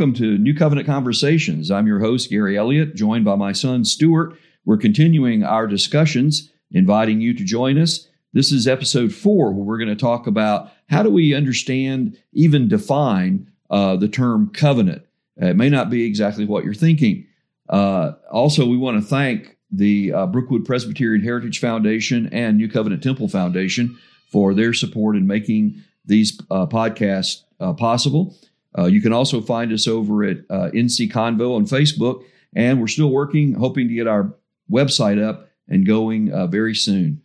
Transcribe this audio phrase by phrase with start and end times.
[0.00, 1.70] Welcome to New Covenant Conversations.
[1.70, 4.34] I'm your host, Gary Elliott, joined by my son, Stuart.
[4.64, 8.08] We're continuing our discussions, inviting you to join us.
[8.32, 12.66] This is episode four, where we're going to talk about how do we understand, even
[12.66, 15.04] define uh, the term covenant.
[15.36, 17.26] It may not be exactly what you're thinking.
[17.68, 23.02] Uh, also, we want to thank the uh, Brookwood Presbyterian Heritage Foundation and New Covenant
[23.02, 23.98] Temple Foundation
[24.32, 28.34] for their support in making these uh, podcasts uh, possible.
[28.76, 32.86] Uh, you can also find us over at uh, NC Convo on Facebook, and we're
[32.86, 34.32] still working, hoping to get our
[34.70, 37.20] website up and going uh, very soon.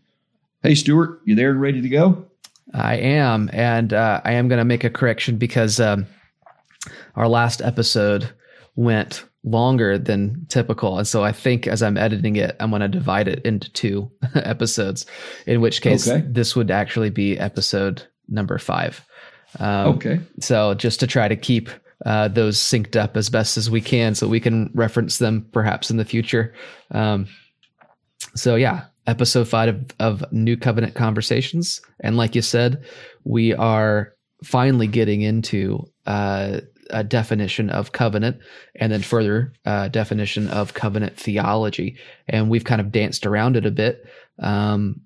[0.63, 2.25] Hey, Stuart, you there and ready to go?
[2.73, 6.07] I am, and uh, I am going to make a correction because um,
[7.15, 8.29] our last episode
[8.75, 10.97] went longer than typical.
[10.97, 14.11] And so I think as I'm editing it, I'm going to divide it into two
[14.35, 15.05] episodes,
[15.45, 16.25] in which case okay.
[16.27, 19.05] this would actually be episode number five.
[19.59, 20.19] Um, okay.
[20.39, 21.69] So just to try to keep
[22.05, 25.89] uh, those synced up as best as we can so we can reference them perhaps
[25.89, 26.53] in the future.
[26.91, 27.27] Um,
[28.35, 31.81] so yeah, episode five of, of New Covenant Conversations.
[32.01, 32.83] And like you said,
[33.23, 34.13] we are
[34.43, 36.59] finally getting into uh,
[36.89, 38.37] a definition of covenant
[38.75, 41.97] and then further uh, definition of covenant theology.
[42.27, 44.05] And we've kind of danced around it a bit.
[44.39, 45.01] Um,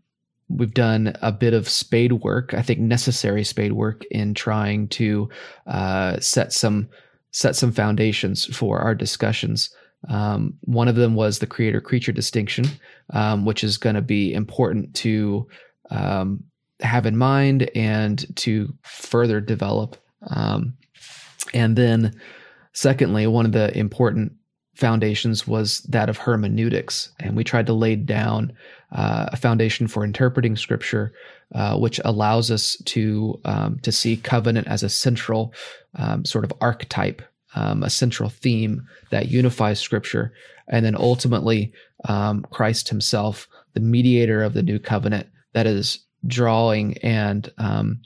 [0.50, 5.30] we've done a bit of spade work, I think necessary spade work in trying to
[5.68, 6.90] uh, set some
[7.32, 9.70] set some foundations for our discussions.
[10.08, 12.66] Um, one of them was the creator creature distinction,
[13.12, 15.48] um, which is going to be important to
[15.92, 16.44] um,
[16.80, 19.98] have in mind and to further develop.
[20.28, 20.74] Um,
[21.54, 22.20] and then,
[22.74, 24.34] secondly, one of the important
[24.80, 27.12] foundations was that of hermeneutics.
[27.20, 28.54] And we tried to lay down
[28.92, 31.12] uh, a foundation for interpreting scripture,
[31.54, 35.54] uh, which allows us to, um, to see covenant as a central
[35.96, 37.22] um, sort of archetype,
[37.56, 40.34] um, a central theme that unifies scripture.
[40.70, 41.74] And then ultimately,
[42.08, 48.02] um, Christ himself, the mediator of the new covenant, that is drawing and um,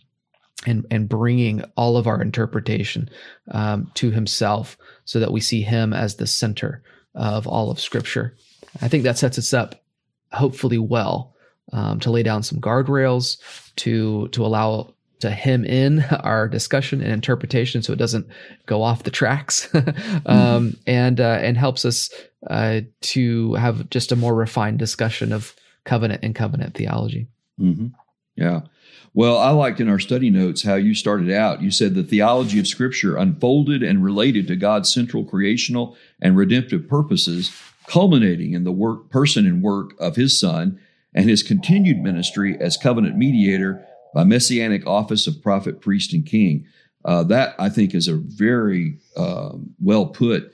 [0.66, 3.10] and and bringing all of our interpretation
[3.52, 6.84] um, to himself so that we see him as the center
[7.16, 8.36] of all of scripture
[8.82, 9.84] i think that sets us up
[10.32, 11.34] hopefully well
[11.72, 13.38] um, to lay down some guardrails
[13.76, 18.28] to to allow to hem in our discussion and interpretation so it doesn't
[18.66, 20.70] go off the tracks um, mm-hmm.
[20.88, 22.10] and uh, and helps us
[22.50, 27.28] uh, to have just a more refined discussion of covenant and covenant theology
[27.60, 27.88] mm-hmm.
[28.36, 28.62] yeah
[29.16, 31.62] well, I liked in our study notes how you started out.
[31.62, 36.88] You said the theology of Scripture unfolded and related to God's central creational and redemptive
[36.88, 37.52] purposes,
[37.86, 40.80] culminating in the work, person and work of His Son
[41.14, 43.86] and His continued ministry as covenant mediator
[44.16, 46.66] by messianic office of prophet, priest, and king.
[47.06, 50.52] Uh, that I think is a very uh, well put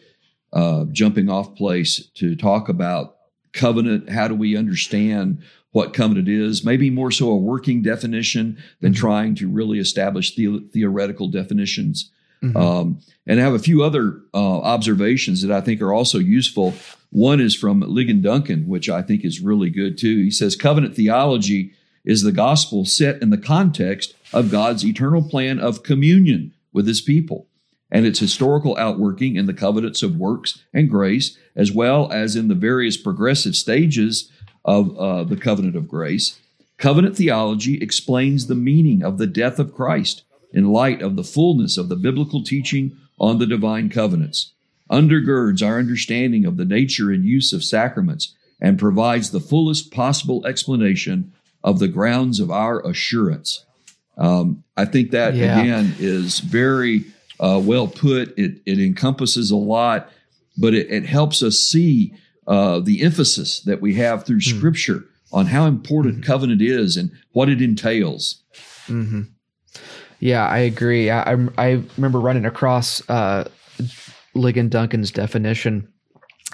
[0.52, 3.16] uh, jumping off place to talk about
[3.54, 4.10] covenant.
[4.10, 9.00] How do we understand what covenant is, maybe more so a working definition than mm-hmm.
[9.00, 12.12] trying to really establish the- theoretical definitions.
[12.44, 12.58] Mm-hmm.
[12.58, 16.74] Um, and I have a few other uh, observations that I think are also useful.
[17.12, 20.24] One is from Ligon Duncan, which I think is really good too.
[20.24, 21.74] He says, Covenant theology
[22.06, 27.02] is the gospel set in the context of God's eternal plan of communion with his
[27.02, 27.48] people
[27.92, 32.48] and its historical outworking in the covenants of works and grace, as well as in
[32.48, 34.32] the various progressive stages
[34.66, 36.40] of uh, the covenant of grace.
[36.78, 40.24] Covenant theology explains the meaning of the death of Christ
[40.54, 44.54] in light of the fullness of the biblical teaching on the divine covenants,
[44.90, 50.46] undergirds our understanding of the nature and use of sacraments, and provides the fullest possible
[50.46, 51.34] explanation
[51.64, 53.66] of the grounds of our assurance.
[54.18, 55.60] Um, I think that yeah.
[55.60, 57.06] again is very
[57.40, 58.38] uh, well put.
[58.38, 60.12] It, it encompasses a lot,
[60.58, 62.14] but it, it helps us see
[62.50, 64.58] uh, the emphasis that we have through mm.
[64.58, 66.24] Scripture on how important mm-hmm.
[66.24, 68.42] covenant is and what it entails.
[68.88, 69.22] Mm-hmm.
[70.20, 71.12] Yeah, I agree.
[71.12, 73.48] I, I remember running across uh,
[74.36, 75.88] Ligon Duncan's definition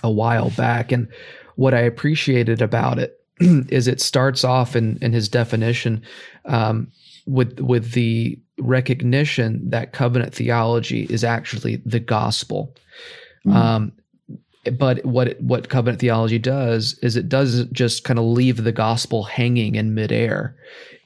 [0.03, 1.07] a while back, and
[1.55, 6.03] what I appreciated about it is it starts off in, in his definition
[6.43, 6.91] um,
[7.25, 12.75] with with the recognition that covenant theology is actually the gospel.
[13.47, 13.55] Mm.
[13.55, 13.91] Um,
[14.77, 19.23] but what what covenant theology does is it doesn't just kind of leave the gospel
[19.23, 20.55] hanging in midair.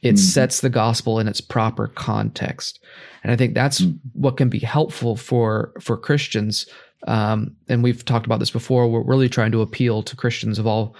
[0.01, 0.17] It mm-hmm.
[0.17, 2.79] sets the gospel in its proper context,
[3.23, 3.97] and I think that's mm-hmm.
[4.13, 6.65] what can be helpful for for Christians.
[7.07, 8.87] Um, and we've talked about this before.
[8.87, 10.95] We're really trying to appeal to Christians of all,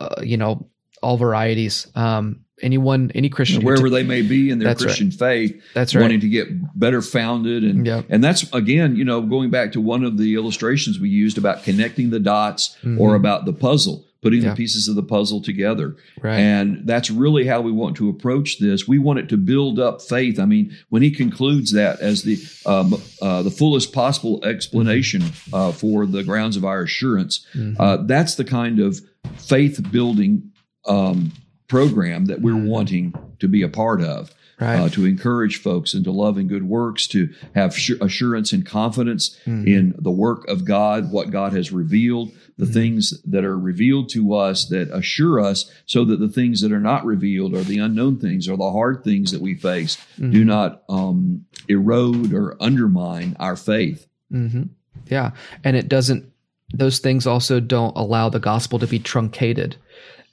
[0.00, 0.66] uh, you know,
[1.02, 5.94] all varieties, um, anyone, any Christian, wherever they may be in their Christian faith, That's
[5.94, 6.02] right.
[6.02, 6.48] wanting to get
[6.78, 8.06] better founded, and Yep.
[8.08, 11.64] and that's again, you know, going back to one of the illustrations we used about
[11.64, 14.50] connecting the dots or about the puzzle, putting Mm-hmm.
[14.50, 16.38] The pieces of the puzzle together, Right.
[16.38, 18.86] and that's really how we want to approach this.
[18.86, 20.38] We want it to build up faith.
[20.38, 25.22] I mean, when he concludes that as the um, uh, the fullest possible explanation
[25.52, 27.80] uh, for the grounds of our assurance, Mm-hmm.
[27.80, 29.00] uh, that's the kind of
[29.36, 30.52] faith building
[30.86, 31.32] um,
[31.72, 32.66] program that we're Mhm.
[32.66, 34.30] wanting to be a part of.
[34.60, 34.78] right.
[34.78, 39.36] Uh, to encourage folks into love and good works, to have su- assurance and confidence
[39.44, 39.66] Mhm.
[39.66, 42.72] in the work of God, what God has revealed, the Mhm.
[42.72, 46.80] things that are revealed to us that assure us, so that the things that are
[46.92, 50.46] not revealed, or the unknown things, or the hard things that we face, do Mhm.
[50.46, 54.06] not um, erode or undermine our faith.
[54.30, 54.64] hmm
[55.10, 55.32] Yeah,
[55.64, 56.26] and it doesn't.
[56.72, 59.74] Those things also don't allow the gospel to be truncated,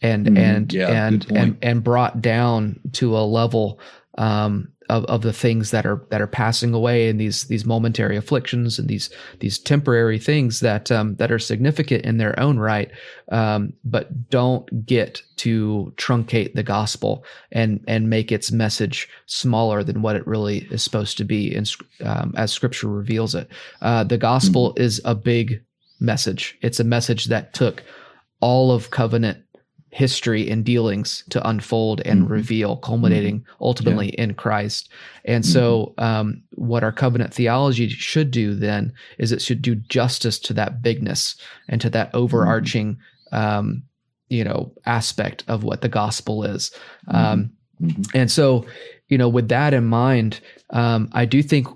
[0.01, 0.38] and Mhm.
[0.38, 3.80] and Yeah, and, and and brought down to a level
[4.18, 8.18] um, of of the things that are that are passing away and these these momentary
[8.18, 9.10] afflictions and these
[9.40, 12.90] these temporary things that um, that are significant in their own right,
[13.31, 20.02] um, but don't get to truncate the gospel and and make its message smaller than
[20.02, 21.66] what it really is supposed to be, in,
[22.04, 23.48] um, as Scripture reveals it.
[23.81, 25.62] Uh, the gospel is a big
[26.00, 26.57] message.
[26.62, 27.84] It's a message that took
[28.42, 29.38] all of covenant
[29.92, 32.30] history and dealings to unfold and Mhm.
[32.30, 34.90] reveal, culminating ultimately in Christ.
[35.26, 40.38] And so, um, what our covenant theology should do then is it should do justice
[40.40, 41.36] to that bigness
[41.68, 42.98] and to that overarching,
[43.32, 43.82] um,
[44.30, 46.72] you know, aspect of what the gospel is.
[47.08, 47.50] Um,
[47.82, 48.06] Mhm.
[48.14, 48.66] and so,
[49.08, 50.40] you know, with that in mind,
[50.70, 51.68] um, I do think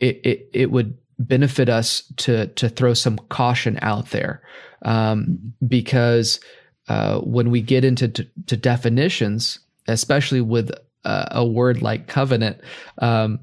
[0.00, 4.42] it, it it would benefit us to to throw some caution out there,
[4.82, 6.40] um, because
[6.88, 9.58] uh, when we get into to, to definitions,
[9.88, 10.70] especially with
[11.04, 12.58] uh, a word like covenant,
[12.98, 13.40] um,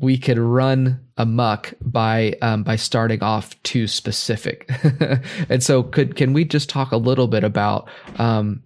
[0.00, 4.70] we could run amok by um, by starting off too specific.
[5.48, 7.88] and so, could can we just talk a little bit about
[8.18, 8.62] um,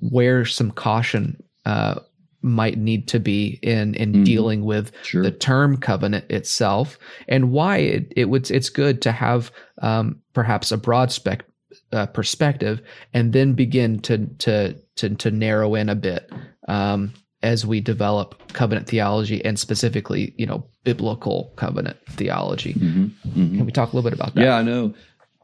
[0.00, 2.00] where some caution uh,
[2.42, 4.24] might need to be in in Mhm.
[4.24, 5.22] dealing with Sure.
[5.22, 6.98] the term covenant itself
[7.28, 9.52] and why it, it would it's good to have
[9.82, 11.44] um, perhaps a broad spec
[11.92, 12.80] uh, perspective
[13.12, 16.30] and then begin to to to, to narrow in a bit
[16.68, 23.10] um, as we develop covenant theology and specifically you know biblical covenant theology Mhm.
[23.28, 23.56] Mhm.
[23.56, 24.94] can we talk a little bit about that Yeah, I know.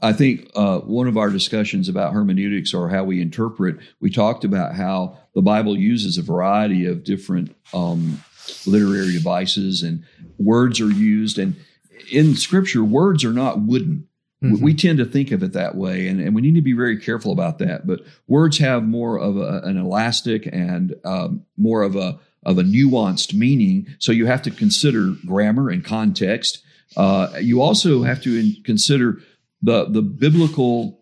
[0.02, 4.44] I think uh, one of our discussions about hermeneutics or how we interpret, we talked
[4.44, 8.22] about how the Bible uses a variety of different um,
[8.66, 10.04] literary devices and
[10.38, 11.38] words are used.
[11.38, 11.56] And
[12.12, 14.06] in Scripture, words are not wooden.
[14.52, 14.62] We- Mhm.
[14.62, 16.96] We tend to think of it that way, and, and we need to be very
[16.98, 17.86] careful about that.
[17.86, 22.62] But words have more of a, an elastic and um, more of a of a
[22.62, 23.86] nuanced meaning.
[23.98, 26.62] So you have to consider grammar and context.
[26.96, 29.18] Uh, you also have to in- consider
[29.62, 31.00] the the biblical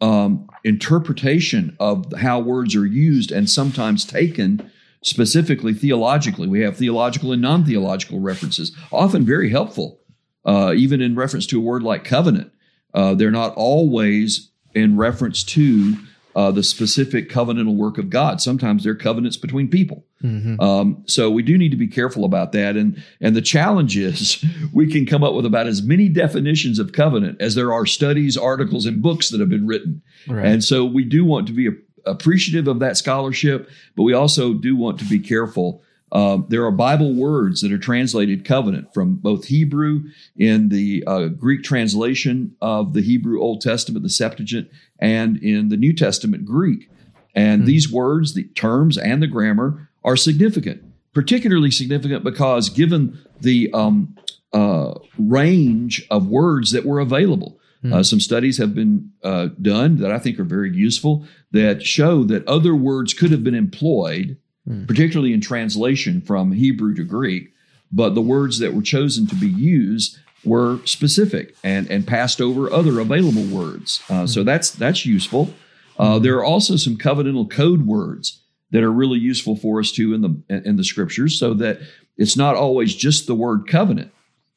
[0.00, 4.70] um, interpretation of how words are used and sometimes taken
[5.02, 6.46] specifically theologically.
[6.48, 10.00] We have theological and non theological references, often very helpful,
[10.44, 12.51] uh, even in reference to a word like covenant.
[12.94, 15.96] Uh, they're not always in reference to
[16.34, 18.40] uh, the specific covenantal work of God.
[18.40, 20.04] Sometimes they're covenants between people.
[20.22, 20.60] Mhm.
[20.62, 22.76] Um, so we do need to be careful about that.
[22.76, 26.92] And and the challenge is we can come up with about as many definitions of
[26.92, 30.00] covenant as there are studies, articles, and books that have been written.
[30.28, 31.68] right And so we do want to be
[32.06, 35.82] appreciative of that scholarship, but we also do want to be careful.
[36.12, 40.04] Um, there are Bible words that are translated covenant from both Hebrew
[40.36, 45.78] in the uh, Greek translation of the Hebrew Old Testament, the Septuagint, and in the
[45.78, 46.90] New Testament Greek.
[47.34, 47.66] And Hmm.
[47.66, 50.82] these words, the terms, and the grammar are significant,
[51.14, 54.14] particularly significant because given the um,
[54.52, 57.58] uh, range of words that were available.
[57.80, 57.92] Hmm.
[57.94, 62.22] Uh, some studies have been uh, done that I think are very useful that show
[62.24, 64.84] that other words could have been employed, Hmm.
[64.84, 67.52] particularly in translation from Hebrew to Greek,
[67.90, 72.72] but the words that were chosen to be used were specific and, and passed over
[72.72, 74.00] other available words.
[74.08, 75.52] Uh, So that's that's useful.
[75.98, 78.40] Uh, there are also some covenantal code words
[78.70, 81.80] that are really useful for us too in the in the scriptures, so that
[82.16, 84.12] it's not always just the word covenant,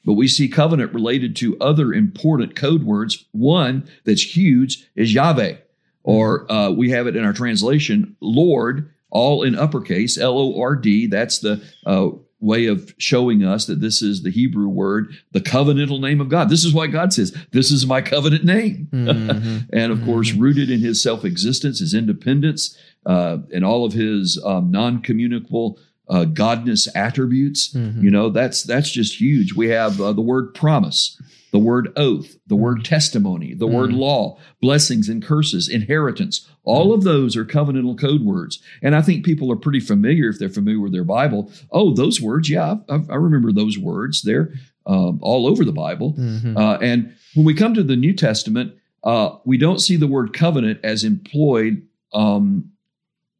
[0.05, 3.25] but we see covenant related to other important code words.
[3.31, 5.55] One that's huge is Yahweh,
[6.03, 10.75] or uh, we have it in our translation, Lord, all in uppercase, L O R
[10.75, 11.07] D.
[11.07, 12.09] That's the uh,
[12.39, 16.49] way of showing us that this is the Hebrew word, the covenantal name of God.
[16.49, 18.87] This is why God says, This is my covenant name.
[18.91, 19.69] Mm-hmm.
[19.73, 20.05] and of mm-hmm.
[20.05, 25.01] course, rooted in his self existence, his independence, uh, and all of his um, non
[25.01, 27.73] communicable uh, godness attributes.
[27.73, 28.03] Mm-hmm.
[28.03, 29.53] You know, that's that's just huge.
[29.53, 31.19] We have uh, the word promise,
[31.55, 33.75] the word oath, the word testimony, the mm-hmm.
[33.75, 36.49] word law, blessings and curses, inheritance.
[36.65, 38.61] All of those are covenantal code words.
[38.81, 41.49] And I think people are pretty familiar if they're familiar with their Bible.
[41.71, 44.23] Oh, those words, yeah, I, I remember those words.
[44.23, 44.51] They're
[44.85, 46.11] um, all over the Bible.
[46.19, 46.57] Mm-hmm.
[46.57, 50.33] Uh, and when we come to the New Testament, uh, we don't see the word
[50.33, 52.69] covenant as employed um,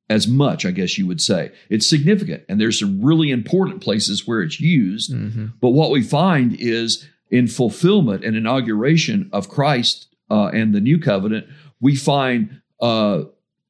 [0.09, 1.51] as much, I guess you would say.
[1.69, 5.13] It's significant, and there's some really important places where it's used.
[5.13, 5.47] Mm-hmm.
[5.59, 10.97] But what we find is in fulfillment and inauguration of Christ uh, and the new
[10.97, 11.47] covenant,
[11.81, 13.23] we find uh,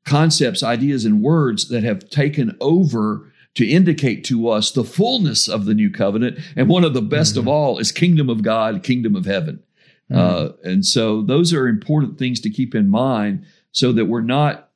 [0.06, 5.66] concepts, ideas, and words that have taken over to indicate to us the fullness of
[5.66, 6.40] the new covenant.
[6.56, 7.40] And one of the best mm-hmm.
[7.42, 9.64] of all is kingdom of God, kingdom of heaven.
[10.12, 10.20] Mm-hmm.
[10.20, 14.70] Uh, and so those are important things to keep in mind so that we're not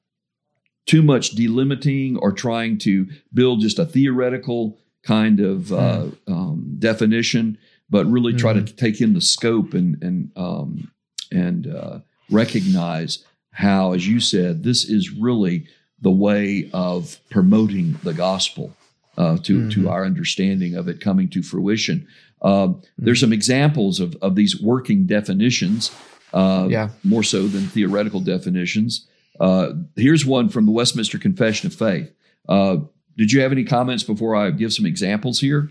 [0.88, 6.34] too much delimiting or trying to build just a theoretical kind of uh, hmm.
[6.34, 7.58] um, definition,
[7.90, 8.66] but really try mm-hmm.
[8.66, 10.92] to take in the scope and and um,
[11.32, 15.68] and uh, recognize how, as you said, this is really
[16.02, 18.74] the way of promoting the gospel
[19.18, 19.70] uh, to mm-hmm.
[19.70, 22.08] to our understanding of it coming to fruition.
[22.42, 22.82] Uh, mm-hmm.
[22.98, 25.92] There's some examples of of these working definitions,
[26.34, 26.90] uh, yeah.
[27.04, 29.08] more so than theoretical definitions.
[29.40, 32.14] Uh, here's one from the Westminster Confession of Faith.
[32.48, 32.78] Uh,
[33.18, 35.70] did you have any comments before I give some examples here?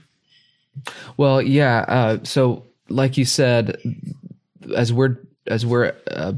[1.16, 1.84] Well, yeah.
[1.88, 3.78] Uh, so, like you said,
[4.76, 5.16] as we're
[5.46, 6.32] as we're uh,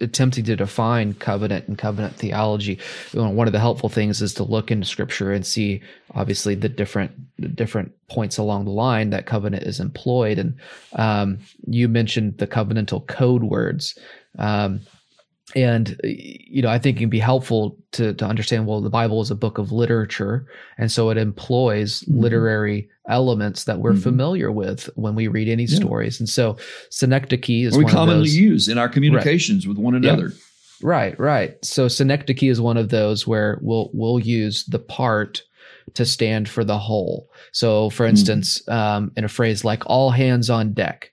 [0.00, 2.78] attempting to define covenant and covenant theology,
[3.12, 5.82] one of the helpful things is to look into Scripture and see,
[6.14, 10.38] obviously, the different the different points along the line that covenant is employed.
[10.38, 10.56] And
[10.94, 13.98] um, you mentioned the covenantal code words.
[14.38, 14.80] Um,
[15.54, 19.20] and you know i think it can be helpful to to understand well the bible
[19.20, 20.46] is a book of literature
[20.78, 22.20] and so it employs mm-hmm.
[22.20, 24.00] literary elements that we're mm-hmm.
[24.00, 25.76] familiar with when we read any yeah.
[25.76, 26.56] stories and so
[26.90, 29.70] synecdoche is we commonly use in our communications right.
[29.70, 30.34] with one another yeah.
[30.82, 35.42] right right so synecdoche is one of those where we'll we'll use the part
[35.94, 38.10] to stand for the whole so for mm-hmm.
[38.10, 38.72] instance mm-hmm.
[38.72, 41.09] um, in a phrase like all hands on deck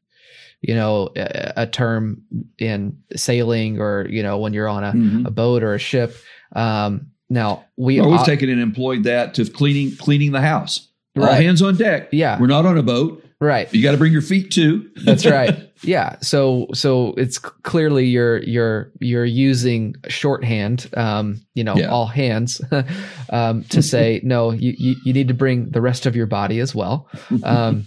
[0.62, 2.22] you know a, a, term
[2.58, 5.26] in sailing or you know when you're on a, mm-hmm.
[5.26, 6.16] a boat or a ship.
[6.56, 10.88] Um, now we well, we've uh, taken and employed that to cleaning cleaning the house.
[11.16, 11.30] Right.
[11.30, 12.10] all hands on deck.
[12.12, 12.40] Yeah.
[12.40, 13.24] We're not on a boat.
[13.40, 13.72] Right.
[13.74, 14.90] You got to bring your feet too.
[15.06, 15.72] That's right.
[15.84, 16.18] Yeah.
[16.22, 21.88] So so it's clearly you're you're you're using shorthand um you know yeah.
[21.88, 22.62] all hands
[23.30, 26.60] um to say no you, you you need to bring the rest of your body
[26.60, 27.08] as well.
[27.44, 27.86] Um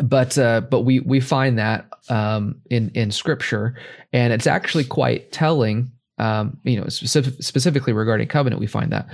[0.00, 3.76] but uh, but we we find that um, in in scripture,
[4.12, 5.92] and it's actually quite telling.
[6.18, 9.08] Um, you know, specific, specifically regarding covenant, we find that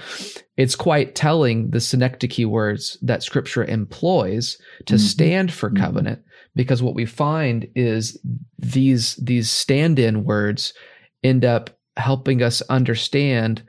[0.59, 5.07] it's quite telling the synecdoche words that Scripture employs to mm-hmm.
[5.07, 5.83] stand for mm-hmm.
[5.83, 6.23] covenant,
[6.55, 8.19] because what we find is
[8.59, 10.75] these these stand-in words
[11.23, 13.63] end up helping us understand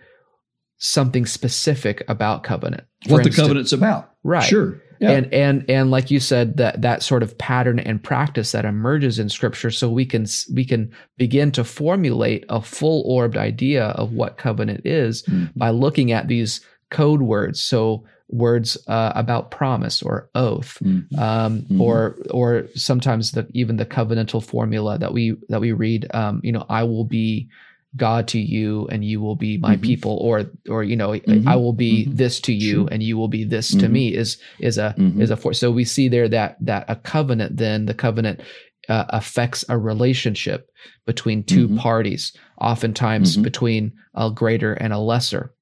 [0.77, 2.83] something specific about covenant.
[3.07, 4.43] For what instance, the covenant's about, right?
[4.43, 4.81] Sure.
[4.99, 5.11] Yeah.
[5.11, 9.17] And and and like you said, that that sort of pattern and practice that emerges
[9.17, 14.11] in Scripture, so we can we can begin to formulate a full orbed idea of
[14.11, 15.57] what covenant is mm-hmm.
[15.57, 17.61] by looking at these code words.
[17.61, 21.17] So words uh, about promise or oath, mm-hmm.
[21.19, 21.81] Um, mm-hmm.
[21.81, 26.07] or or sometimes the, even the covenantal formula that we that we read.
[26.13, 27.49] Um, you know, I will be
[27.96, 29.81] God to you and you will be my mm-hmm.
[29.84, 31.48] people or or you know mm-hmm.
[31.48, 32.15] I will be mm-hmm.
[32.15, 33.93] this to you and you will be this to mm-hmm.
[33.93, 35.22] me is is a mm-hmm.
[35.22, 38.41] is a force so we see there that that a covenant then the covenant
[38.89, 40.69] uh, affects a relationship
[41.05, 41.77] between 2 mm-hmm.
[41.77, 45.53] parties oftentimes between a greater and a lesser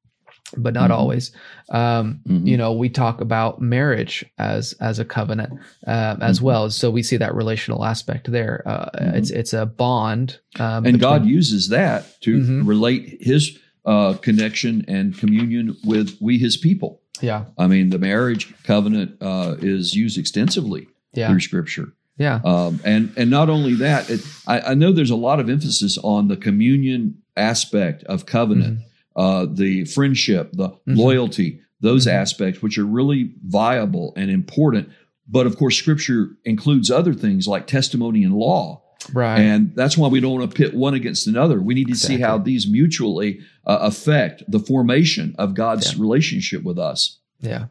[0.56, 1.00] but not mm-hmm.
[1.00, 1.32] always.
[1.70, 2.48] Um, mm-hmm.
[2.48, 6.46] You know, we talk about marriage as as a covenant uh, as mm-hmm.
[6.46, 6.70] well.
[6.70, 8.64] So we see that relational aspect there.
[8.66, 9.16] Uh, mm-hmm.
[9.18, 12.66] It's it's a bond, um, and between- God uses that to mm-hmm.
[12.66, 17.02] relate His uh, connection and communion with we His people.
[17.22, 21.30] Yeah, I mean the marriage covenant uh, is used extensively yeah.
[21.30, 21.94] through Scripture.
[22.18, 25.50] Yeah, um, and and not only that, it, I, I, know there's a lot of
[25.52, 28.88] emphasis on the communion aspect of covenant mm-hmm
[29.18, 30.96] uh, the friendship, the mm-hmm.
[30.96, 32.18] loyalty, those mm-hmm.
[32.18, 34.90] aspects, which are really viable and important.
[35.28, 38.84] But of course, Scripture includes other things like testimony and law.
[39.14, 39.40] Right.
[39.40, 41.62] And that's why we don't want to pit one against another.
[41.62, 42.18] We need to exactly.
[42.18, 46.02] see how these mutually uh, affect the formation of God's yeah.
[46.02, 47.20] relationship with us.
[47.40, 47.66] Yeah,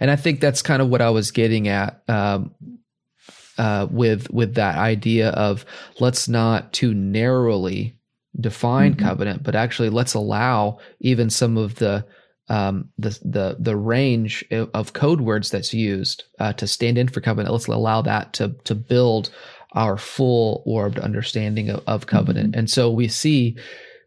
[0.00, 2.54] and I think that's kind of what I was getting at um,
[3.58, 5.66] uh, with with that idea of
[6.00, 7.99] let's not too narrowly
[8.38, 8.98] define Mhm.
[8.98, 12.04] covenant, but actually let's allow even some of the
[12.48, 17.20] um, the the the range of code words that's used uh, to stand in for
[17.20, 17.52] covenant.
[17.52, 19.30] Let's allow that to to build
[19.72, 22.56] our full orbed understanding of, of covenant.
[22.56, 23.56] And so we see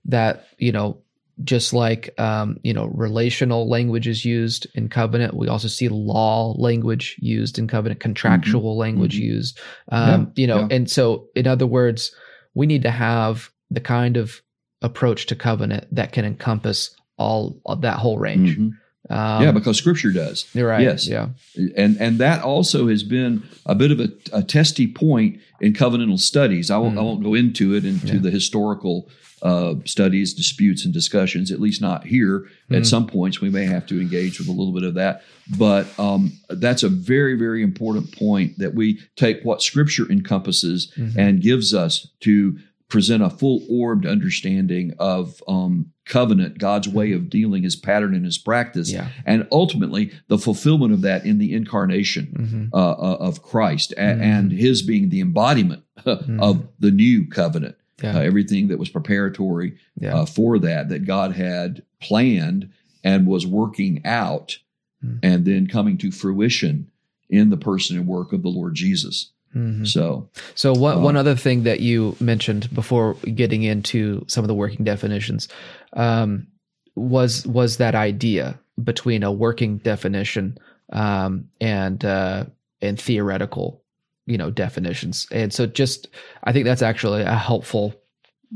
[0.05, 0.97] that you know
[1.43, 6.53] just like um, you know relational language is used in covenant we also see law
[6.57, 9.23] language used in covenant contractual language Mhm.
[9.23, 9.59] used
[9.91, 10.67] um, you know yeah.
[10.69, 12.13] and so in other words
[12.53, 14.41] we need to have the kind of
[14.81, 18.71] approach to covenant that can encompass all of that whole range Mhm.
[19.09, 20.45] um, yeah, because Scripture does.
[20.53, 21.07] you're right yes.
[21.07, 21.29] yeah
[21.77, 26.19] and and that also has been a bit of a, a testy point in covenantal
[26.19, 26.69] studies.
[26.69, 27.05] I won't, I Mm.
[27.05, 28.19] won't go into it into Yeah.
[28.21, 29.09] the historical
[29.41, 31.51] uh, studies, disputes, and discussions.
[31.51, 32.45] At least not here.
[32.71, 32.77] Mm.
[32.77, 35.21] At some points, we may have to engage with a little bit of that.
[35.57, 41.17] But um, that's a very very important point that we take what Scripture encompasses Mhm.
[41.17, 42.57] and gives us to
[42.93, 48.23] present a full orbed understanding of um, covenant, God's way of dealing, His pattern and
[48.23, 52.69] His practice yeah and ultimately the fulfillment of that in the incarnation Mhm.
[52.71, 54.21] uh, uh, of Christ Mhm.
[54.21, 57.75] and His being the embodiment of the new covenant.
[58.03, 62.69] yeah Uh, everything that was preparatory yeah uh, for that, that God had planned
[63.03, 64.59] and was working out,
[65.03, 65.19] Mhm.
[65.23, 66.87] and then coming to fruition
[67.29, 69.31] in the person and work of the Lord Jesus.
[69.55, 69.87] Mhm.
[69.87, 74.47] So, So one Uh, one other thing that you mentioned before getting into some of
[74.47, 75.47] the working definitions
[75.93, 76.47] um,
[76.95, 80.57] was was that idea between a working definition
[80.91, 82.45] um, and uh,
[82.81, 83.81] and theoretical,
[84.25, 85.27] you know, definitions.
[85.31, 86.07] And so just
[86.43, 87.93] I think that's actually a helpful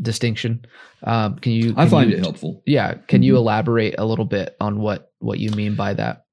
[0.01, 0.65] distinction.
[1.03, 1.73] Um, can you?
[1.77, 2.61] I find you- it helpful.
[2.65, 3.37] Yeah, can you Mhm.
[3.37, 6.25] elaborate a little bit on what what you mean by that?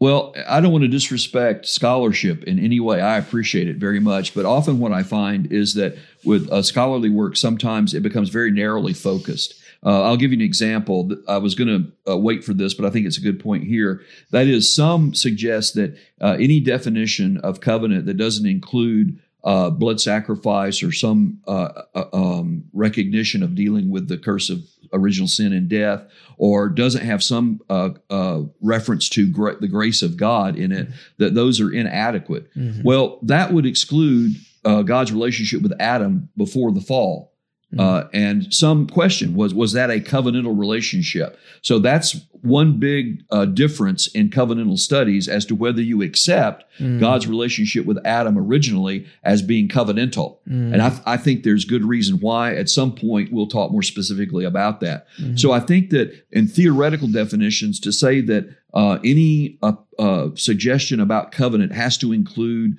[0.00, 3.02] Well, I don't want to disrespect scholarship in any way.
[3.02, 4.34] I appreciate it very much.
[4.34, 8.50] But often what I find is that with a scholarly work, sometimes it becomes very
[8.50, 9.54] narrowly focused.
[9.84, 11.10] Uh, I'll give you an example.
[11.28, 11.68] I was going
[12.06, 14.02] to uh, wait for this, but I think it's a good point here.
[14.30, 20.00] That is, some suggest that uh, any definition of covenant that doesn't include uh, blood
[20.00, 24.58] sacrifice or some uh, uh, um, recognition of dealing with the curse of
[24.92, 26.02] original sin and death,
[26.36, 30.88] or doesn't have some uh, uh, reference to gra- the grace of God in it,
[31.18, 32.52] that those are inadequate.
[32.54, 32.82] Mhm.
[32.82, 34.32] Well, that would exclude
[34.64, 37.29] uh, God's relationship with Adam before the fall.
[37.78, 41.38] Uh, and some question was was that a covenantal relationship?
[41.62, 46.98] So that's one big uh, difference in covenantal studies as to whether you accept Mhm.
[46.98, 50.38] God's relationship with Adam originally as being covenantal.
[50.48, 50.72] Mhm.
[50.72, 52.54] And I, I think there's good reason why.
[52.56, 55.06] At some point, we'll talk more specifically about that.
[55.20, 55.38] Mhm.
[55.38, 60.98] So I think that in theoretical definitions, to say that uh, any uh, uh, suggestion
[61.00, 62.76] about covenant has to include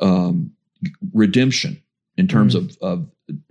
[0.00, 0.50] um,
[1.12, 1.78] redemption
[2.16, 3.06] in terms of, of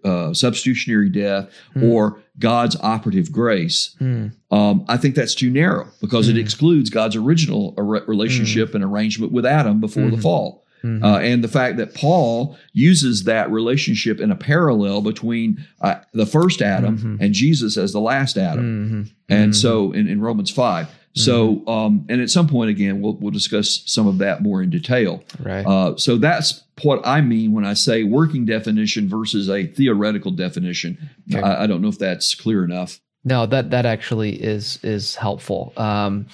[0.06, 1.90] uh, substitutionary death Mhm.
[1.90, 4.32] or God's operative grace, Mhm.
[4.52, 6.40] um, I think that's too narrow because it Mhm.
[6.42, 10.22] excludes God's original ar- relationship and arrangement with Adam before the Mhm.
[10.22, 10.64] fall.
[10.84, 11.04] Mhm.
[11.04, 16.26] Uh, and the fact that Paul uses that relationship in a parallel between uh, the
[16.28, 17.18] first Adam Mhm.
[17.20, 19.08] and Jesus as the last Adam.
[19.08, 19.10] Mhm.
[19.30, 19.56] And Mhm.
[19.56, 20.88] so in, in Romans 5.
[21.16, 24.72] So, um, and at some point again, we'll, we'll discuss some of that more in
[24.72, 25.24] detail.
[25.40, 25.66] right.
[25.66, 30.98] Uh, so that's what I mean when I say working definition versus a theoretical definition.
[31.32, 31.42] Okay.
[31.42, 33.00] I, I don't know if that's clear enough.
[33.26, 36.28] No, that that actually is is helpful, um,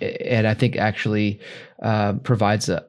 [0.00, 1.40] and I think actually
[1.82, 2.86] uh, provides a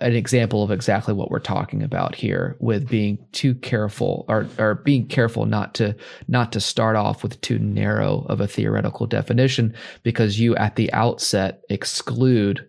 [0.00, 4.76] an example of exactly what we're talking about here with being too careful or or
[4.76, 5.94] being careful not to
[6.28, 10.92] not to start off with too narrow of a theoretical definition because you at the
[10.92, 12.66] outset exclude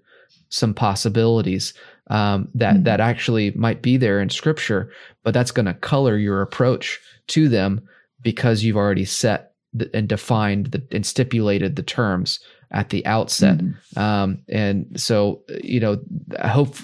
[0.49, 1.73] some possibilities
[2.09, 2.83] um, that Mhm.
[2.85, 4.89] that actually might be there in scripture,
[5.23, 7.81] but that's going to color your approach to them
[8.21, 12.39] because you've already set the, and defined the, and stipulated the terms
[12.71, 13.57] at the outset.
[13.59, 13.97] Mhm.
[13.97, 15.99] Um, and so, you know,
[16.45, 16.75] hope,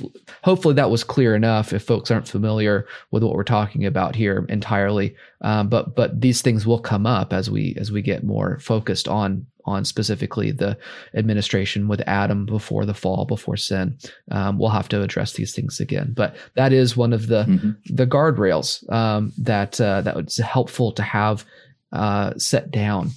[0.43, 4.45] hopefully that was clear enough if folks aren't familiar with what we're talking about here
[4.49, 5.15] entirely.
[5.41, 9.07] Um, but but these things will come up as we as we get more focused
[9.07, 10.77] on on specifically the
[11.13, 13.97] administration with Adam before the fall, before sin.
[14.29, 16.13] Um, we'll have to address these things again.
[16.15, 17.75] But that is one of the Mhm.
[17.89, 21.45] the guardrails um, that uh, that was helpful to have
[21.91, 23.11] uh, set down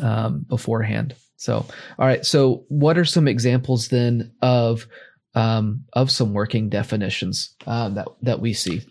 [0.00, 1.14] um, beforehand.
[1.36, 1.54] So,
[1.98, 2.24] all right.
[2.24, 4.86] So, what are some examples then of
[5.34, 8.82] um, of some working definitions uh, that that we see?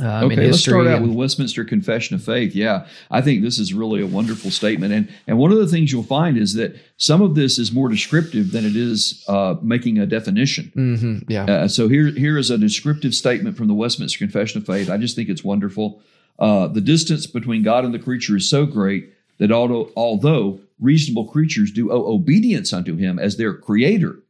[0.00, 2.52] Um, okay, let's start out and- with Westminster Confession of Faith.
[2.56, 5.92] Yeah, I think this is really a wonderful statement, and and one of the things
[5.92, 9.98] you'll find is that some of this is more descriptive than it is uh, making
[9.98, 10.72] a definition.
[10.76, 11.44] Mhm, yeah.
[11.44, 14.90] Uh, so here here is a descriptive statement from the Westminster Confession of Faith.
[14.90, 16.02] I just think it's wonderful.
[16.40, 21.26] Uh, the distance between God and the creature is so great that although although reasonable
[21.26, 24.20] creatures do owe obedience unto Him as their Creator,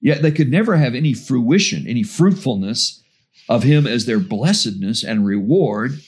[0.00, 3.02] yet they could never have any fruition, any fruitfulness
[3.48, 5.98] of him as their blessedness and reward,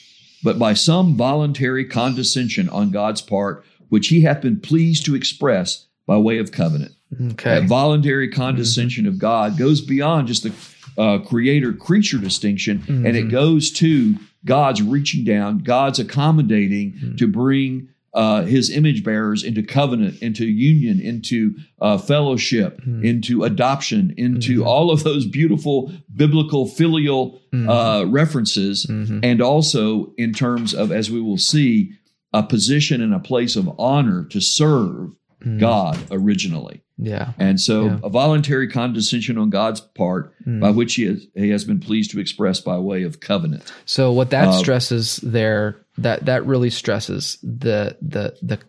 [0.43, 5.85] but by some voluntary condescension on God's part, which he hath been pleased to express
[6.07, 6.93] by way of covenant.
[7.31, 7.59] Okay.
[7.59, 10.53] That voluntary condescension of God goes beyond just the
[10.99, 13.31] uh, creator creature distinction, and it Mhm.
[13.31, 17.17] goes to God's reaching down, God's accommodating Mhm.
[17.17, 23.03] to bring uh, his image bearers into covenant, into union, into uh, fellowship, Mhm.
[23.05, 24.65] into adoption, into Mhm.
[24.65, 27.69] all of those beautiful biblical filial Mhm.
[27.69, 29.19] uh, references, Mhm.
[29.23, 31.91] and also in terms of, as we will see,
[32.33, 35.11] a position and a place of honor to serve
[35.45, 35.59] Mhm.
[35.59, 36.81] God originally.
[36.99, 37.33] Yeah.
[37.37, 37.99] And so Yeah.
[38.03, 40.59] a voluntary condescension on God's part Mm.
[40.61, 43.71] by which he has, he has been pleased to express by way of covenant.
[43.85, 48.59] So what that Uh, stresses there that that really stresses the the the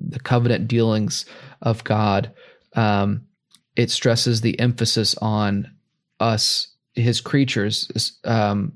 [0.00, 1.24] the covenant dealings
[1.60, 2.30] of God.
[2.74, 3.22] Um,
[3.74, 5.68] it stresses the emphasis on
[6.20, 7.90] us, His creatures,
[8.24, 8.74] um,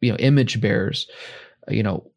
[0.00, 1.08] you know, image bearers.
[1.68, 2.10] You know,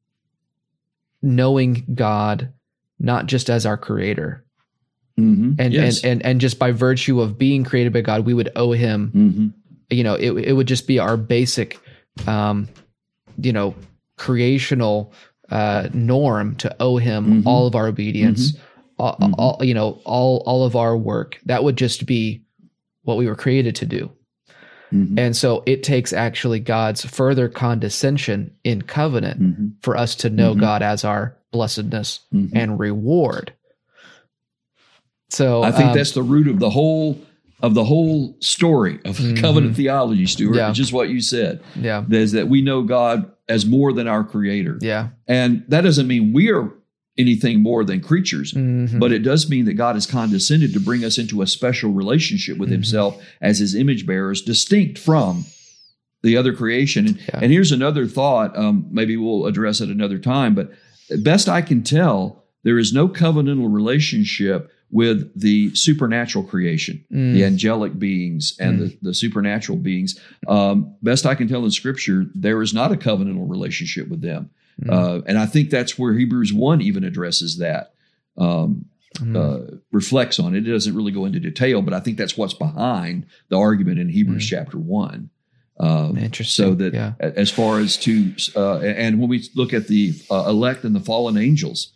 [1.21, 2.51] knowing God
[2.99, 4.44] not just as our Creator,
[5.19, 5.53] Mm-hmm.
[5.59, 6.03] and yes.
[6.03, 9.11] and, and and just by virtue of being created by God, we would owe Him
[9.15, 9.47] mm-hmm.
[9.95, 11.79] you know it, it would just be our basic
[12.27, 12.67] um
[13.37, 13.75] you know
[14.17, 15.13] creational
[15.51, 17.45] uh norm to owe him Mhm.
[17.45, 18.57] all of our obedience
[18.97, 19.33] all, Mhm.
[19.37, 22.43] all you know all all of our work that would just be
[23.03, 24.11] what we were created to do
[24.93, 25.17] Mm-hmm.
[25.19, 29.67] and so it takes actually god's further condescension in covenant Mm-hmm.
[29.81, 32.55] for us to know god as our blessedness Mm-hmm.
[32.57, 33.53] and reward
[35.29, 37.19] so I think um, that's the root of the whole
[37.61, 39.37] of the whole story of Mhm.
[39.39, 40.55] covenant theology, Stuart.
[40.55, 40.71] Yeah.
[40.71, 44.79] Just what you said yeah is that we know God as more than our Creator,
[44.81, 46.71] yeah and that doesn't mean we are
[47.17, 48.51] anything more than creatures.
[48.51, 48.99] Mhm.
[48.99, 52.57] But it does mean that God has condescended to bring us into a special relationship
[52.57, 52.73] with Mhm.
[52.73, 55.45] Himself as His image bearers, distinct from
[56.23, 57.05] the other creation.
[57.07, 57.39] And, Yeah.
[57.41, 58.57] and here's another thought.
[58.57, 60.55] Um, maybe we'll address it another time.
[60.55, 60.71] But
[61.23, 67.33] best I can tell, there is no covenantal relationship with the supernatural creation, Mm.
[67.33, 70.17] the angelic beings and the, the supernatural beings.
[70.47, 74.49] Um, best I can tell in Scripture, there is not a covenantal relationship with them.
[74.81, 74.91] Mm.
[74.91, 77.93] Uh, and I think that's where Hebrews 1 even addresses that.
[78.37, 78.85] Um,
[79.19, 79.35] Mm.
[79.37, 80.67] uh, reflects on it.
[80.67, 84.09] It doesn't really go into detail, but I think that's what's behind the argument in
[84.09, 84.49] Hebrews Mm.
[84.49, 85.29] chapter one.
[85.79, 86.65] Um, Interesting.
[86.65, 87.13] So that yeah.
[87.19, 90.99] as far as to, uh, and when we look at the uh, elect and the
[90.99, 91.93] fallen angels,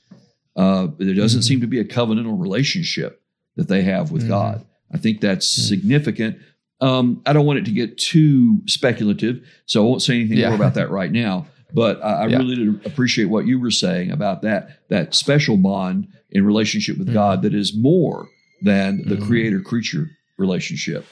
[0.60, 1.44] uh, there doesn't Mhm.
[1.48, 3.22] seem to be a covenantal relationship
[3.56, 4.28] that they have with Mhm.
[4.28, 4.66] God.
[4.94, 5.68] I think that's Mhm.
[5.68, 6.38] significant.
[6.82, 10.48] Um, I don't want it to get too speculative, so I won't say anything Yeah.
[10.50, 11.48] more about that right now.
[11.74, 12.38] But I, I Yeah.
[12.40, 17.14] really did appreciate what you were saying about that that special bond in relationship with.
[17.14, 18.28] God that is more
[18.62, 19.28] than the Mhm.
[19.28, 21.06] creator creature relationship.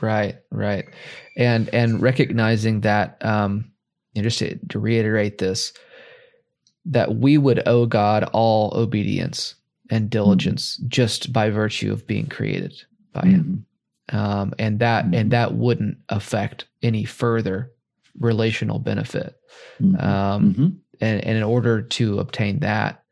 [0.00, 0.86] Right, right,
[1.36, 3.66] and and recognizing that, um,
[4.14, 5.72] you know, just to, to reiterate this,
[6.86, 9.54] that we would owe God all obedience
[9.90, 12.74] and diligence just by virtue of being created
[13.12, 13.66] by Him,
[14.10, 15.16] um, and that Mhm.
[15.16, 17.72] and that wouldn't affect any further
[18.18, 19.34] relational benefit.
[19.80, 20.02] Mhm.
[20.02, 20.76] Um, Mhm.
[21.00, 23.02] and, and in order to obtain that,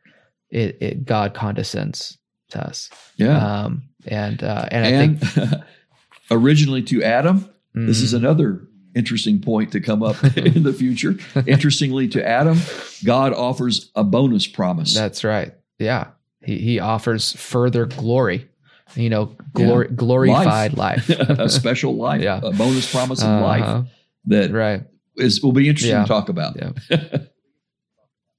[0.51, 2.17] it, it God condescends
[2.51, 2.91] to us.
[3.17, 3.37] Yeah.
[3.65, 5.63] Um, and uh, and I and think
[6.31, 11.17] originally to Adam, this is another interesting point to come up in the future.
[11.47, 12.59] Interestingly, to Adam,
[13.05, 14.95] God offers a bonus promise.
[14.95, 15.55] That's right.
[15.79, 16.09] Yeah.
[16.45, 18.49] He he offers further glory.
[18.95, 21.09] You know, glory glorified life.
[21.11, 22.41] a special life, Yeah.
[22.43, 23.83] a bonus promise of life Uh-huh.
[24.27, 24.85] that Right.
[25.17, 26.03] is will be interesting Yeah.
[26.03, 26.57] to talk about.
[26.57, 27.19] Yeah.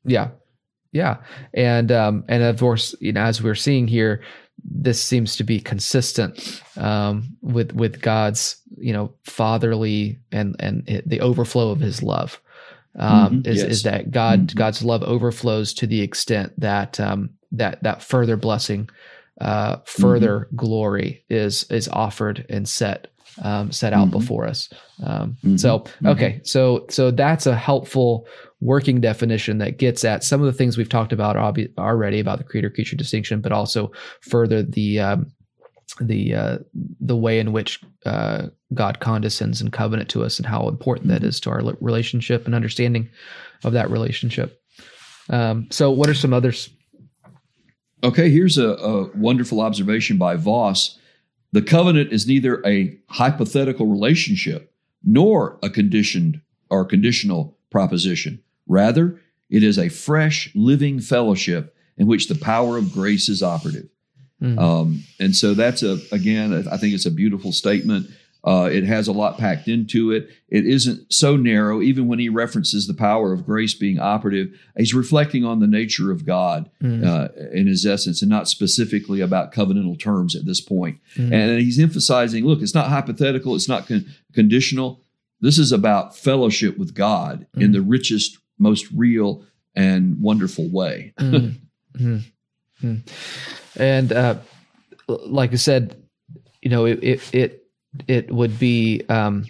[0.05, 0.29] Yeah.
[0.91, 1.17] Yeah.
[1.53, 4.21] And um and of course, you know, as we're seeing here,
[4.63, 11.22] this seems to be consistent um with with God's, you know, fatherly and and the
[11.22, 12.39] overflow of his love.
[12.98, 13.48] Um Mhm.
[13.48, 13.72] is Yes.
[13.72, 14.56] is that God Mhm.
[14.56, 18.89] God's love overflows to the extent that um that that further blessing
[19.41, 20.56] uh further Mm-hmm.
[20.56, 23.08] glory is is offered and set
[23.41, 24.12] um set out Mhm.
[24.12, 24.69] before us.
[25.04, 26.08] Um so Mhm.
[26.12, 28.26] okay, so so that's a helpful
[28.62, 31.38] working definition that gets at some of the things we've talked about
[31.78, 33.91] already about the creator creature distinction, but also
[34.22, 35.32] further the um,
[36.02, 36.58] the uh,
[37.00, 41.24] the way in which uh, God condescends and covenant to us, and how important that
[41.24, 43.10] is to our relationship and understanding
[43.63, 44.62] of that relationship.
[45.30, 46.69] Um, so, what are some others?
[48.04, 50.98] Okay, here's a, a wonderful observation by Vos.
[51.52, 58.41] The covenant is neither a hypothetical relationship nor a conditioned or conditional proposition.
[58.69, 63.89] Rather, it is a fresh, living fellowship in which the power of grace is operative.
[64.41, 64.58] Mm.
[64.58, 68.08] Um, and so that's a again, I think it's a beautiful statement.
[68.41, 70.29] Uh, it has a lot packed into it.
[70.47, 71.82] It isn't so narrow.
[71.82, 76.10] Even when he references the power of grace being operative, he's reflecting on the nature
[76.10, 77.05] of God Mm.
[77.05, 80.99] uh, in his essence, and not specifically about covenantal terms at this point.
[81.17, 81.34] Mm.
[81.34, 83.55] And he's emphasizing, look, it's not hypothetical.
[83.55, 85.01] It's not con- conditional.
[85.41, 87.73] This is about fellowship with God in Mm.
[87.73, 89.43] the richest, most real,
[89.76, 91.13] and wonderful way.
[91.19, 91.56] Mm.
[91.98, 92.22] Mm.
[92.84, 93.12] Mm.
[93.78, 94.36] And uh,
[95.08, 95.95] like I said,
[96.62, 97.63] you know, it it it,
[98.08, 99.45] it would be um,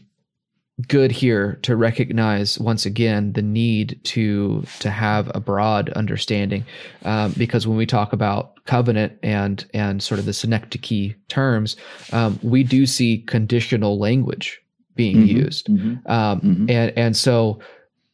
[0.88, 6.66] good here to recognize once again the need to to have a broad understanding,
[7.04, 11.76] um, because when we talk about covenant and and sort of the synecdoche terms,
[12.14, 14.60] um, we do see conditional language
[14.96, 15.28] being Mhm.
[15.28, 15.68] used.
[15.68, 16.10] Mhm.
[16.10, 16.70] Um, Mhm.
[16.72, 17.60] and and so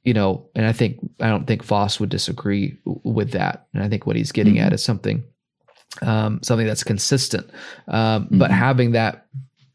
[0.05, 3.89] you know and i think i don't think Vos would disagree with that and i
[3.89, 4.61] think what he's getting Mhm.
[4.65, 5.23] at is something
[6.01, 7.49] um, something that's consistent
[7.87, 8.55] um, but Mhm.
[8.57, 9.25] having that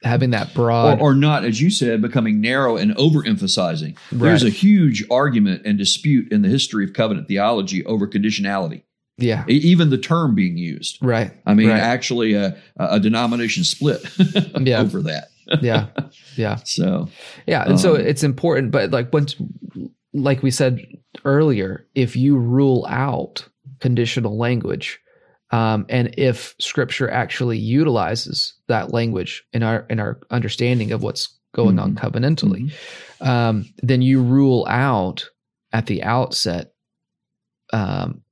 [0.02, 3.94] having that broad or not, as you said, becoming narrow and overemphasizing.
[4.10, 8.82] There's a huge argument and dispute in the history of covenant theology over conditionality,
[9.18, 10.96] yeah even the term being used.
[11.02, 11.80] right I mean, Right.
[11.80, 14.00] actually, a, a denomination split
[14.60, 14.80] Yeah.
[14.80, 15.28] over that.
[15.62, 15.86] yeah
[16.36, 17.08] yeah So,
[17.46, 19.36] yeah and so Um, it's important but like once
[20.12, 20.80] like we said
[21.24, 23.46] earlier if you rule out
[23.80, 25.00] conditional language
[25.52, 31.28] um, and if scripture actually utilizes that language in our in our understanding of what's
[31.54, 32.72] going on covenantally
[33.20, 35.28] um, then you rule out
[35.72, 36.72] at the outset
[37.72, 38.22] um,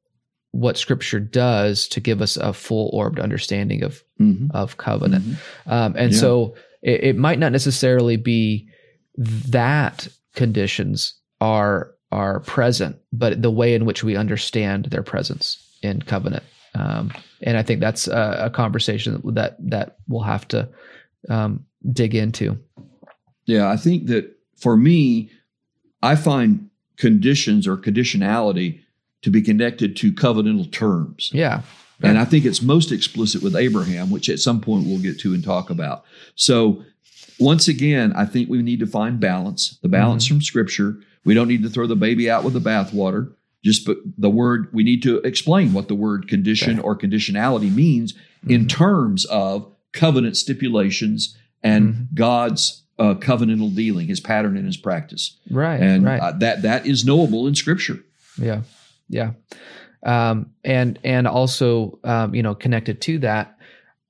[0.52, 4.50] what scripture does to give us a full orbed understanding of mhm.
[4.52, 5.36] of covenant Mhm.
[5.66, 6.18] um, and Yeah.
[6.18, 8.68] so it, it might not necessarily be
[9.16, 16.00] that conditions are are present, but the way in which we understand their presence in
[16.02, 16.44] covenant.
[16.74, 20.68] Um, and I think that's a, a conversation that that we'll have to
[21.28, 22.58] um, dig into.
[23.46, 25.30] Yeah, I think that for me,
[26.02, 28.80] I find conditions or conditionality
[29.22, 31.30] to be connected to covenantal terms.
[31.32, 31.62] Yeah,
[32.10, 35.34] And I think it's most explicit with Abraham, which at some point we'll get to
[35.34, 36.04] and talk about.
[36.36, 36.84] So,
[37.40, 40.98] once again, I think we need to find balance, the balance from Scripture.
[41.24, 43.32] We don't need to throw the baby out with the bathwater.
[43.64, 48.14] Just put the word, we need to explain what the word condition or conditionality means
[48.48, 48.68] in Mhm.
[48.68, 52.06] terms of covenant stipulations and Mhm.
[52.14, 55.36] God's uh, covenantal dealing, his pattern and his practice.
[55.50, 56.20] right, And right.
[56.20, 58.00] uh, that that is knowable in Scripture.
[58.40, 58.62] Yeah,
[59.08, 59.34] yeah,
[60.04, 63.56] um, and and also um, you know connected to that,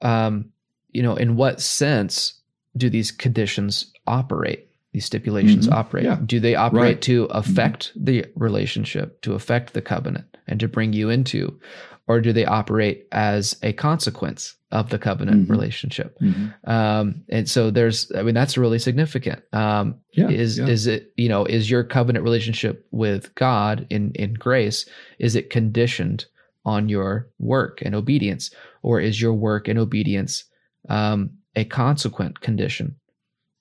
[0.01, 0.47] um,
[0.91, 2.33] you know, in what sense
[2.79, 4.68] do these conditions operate?
[4.93, 5.73] These stipulations Mhm.
[5.73, 6.05] operate.
[6.05, 6.19] Yeah.
[6.25, 7.03] Do they operate Right.
[7.03, 11.59] to affect the relationship, to affect the covenant, and to bring you into,
[12.07, 15.51] or do they operate as a consequence of the covenant Mhm.
[15.51, 16.17] relationship?
[16.65, 19.43] Um, and so there's, I mean, that's really significant.
[19.53, 20.67] Um, Yeah, is yeah.
[20.67, 24.85] is it you know is your covenant relationship with God in in grace
[25.19, 26.25] is it conditioned
[26.65, 28.51] on your work and obedience
[28.83, 30.45] or is your work and obedience
[30.89, 32.97] um, a consequent condition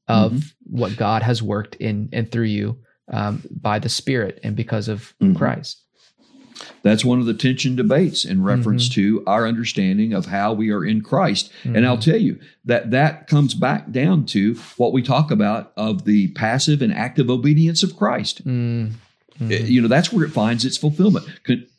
[0.07, 0.53] of Mhm.
[0.63, 2.77] what God has worked in and through you
[3.11, 5.35] um, by the Spirit and because of Mhm.
[5.35, 5.77] Christ?
[6.83, 8.93] That's one of the tension debates in reference Mm-hmm.
[9.01, 11.51] to our understanding of how we are in Christ.
[11.63, 12.01] And I'll Mhm.
[12.01, 16.81] tell you that that comes back down to what we talk about of the passive
[16.81, 18.45] and active obedience of Christ.
[18.45, 18.91] Mm,
[19.39, 19.51] mhm.
[19.51, 21.25] Uh, You know, that's where it finds its fulfillment.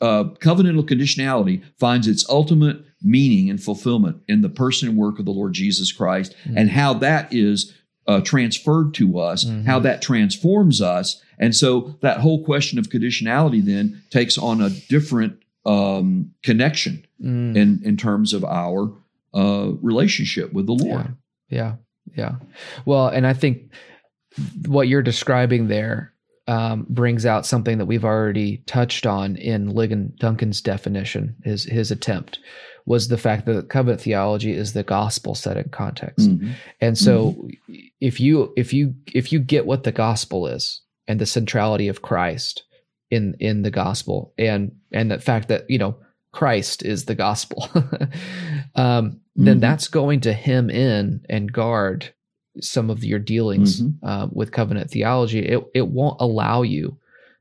[0.00, 5.24] Uh, covenantal conditionality finds its ultimate meaning and fulfillment in the person and work of
[5.24, 6.54] the Lord Jesus Christ Mm.
[6.56, 7.72] and how that is
[8.08, 9.64] uh, transferred to us, Mhm.
[9.66, 11.22] how that transforms us.
[11.38, 15.34] And so that whole question of conditionality then takes on a different
[15.66, 17.56] um, connection Mm.
[17.56, 18.90] in, in terms of our
[19.34, 21.14] uh, relationship with the Lord.
[21.50, 21.74] Yeah,
[22.16, 22.36] yeah.
[22.86, 23.70] Well, and I think
[24.66, 26.12] what you're describing there
[26.46, 31.34] um, brings out something that we've already touched on in Ligon Duncan's definition.
[31.44, 32.38] His his attempt
[32.88, 36.26] was the fact that covenant theology is the gospel set in context.
[36.30, 36.54] Mhm.
[36.80, 37.48] And so
[38.00, 42.00] if you if you if you get what the gospel is and the centrality of
[42.00, 42.62] Christ
[43.10, 45.96] in in the gospel and and the fact that, you know,
[46.32, 47.68] Christ is the gospel,
[48.74, 49.60] um, then Mhm.
[49.60, 52.12] that's going to hem in and guard
[52.60, 53.94] some of your dealings Mhm.
[54.02, 55.40] uh, with covenant theology.
[55.40, 56.96] It it won't allow you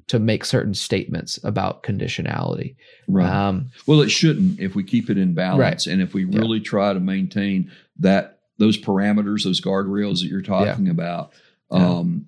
[0.07, 2.75] to make certain statements about conditionality.
[3.07, 3.29] Right.
[3.29, 5.93] Um, Well, it shouldn't if we keep it in balance Right.
[5.93, 6.39] and if we Yeah.
[6.39, 11.31] really try to maintain that those parameters, those guardrails that you're talking about,
[11.71, 11.85] Yeah.
[11.99, 12.27] um,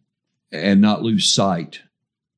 [0.51, 1.79] and not lose sight,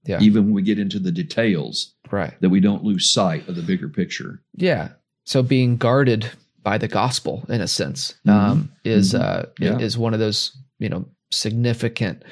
[0.05, 2.33] yeah, even when we get into the details, right.
[2.41, 4.41] that we don't lose sight of the bigger picture.
[4.55, 4.89] Yeah.
[5.25, 6.29] So being guarded
[6.63, 8.31] by the gospel, in a sense, Mhm.
[8.31, 9.19] um, is Mhm.
[9.21, 9.79] uh, Yeah.
[9.79, 12.23] is one of those you know significant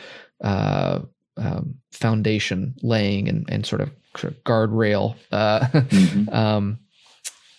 [0.41, 1.00] uh,
[1.39, 3.89] um, foundation laying and, and sort of
[4.45, 6.34] guardrail uh, Mhm.
[6.43, 6.80] um,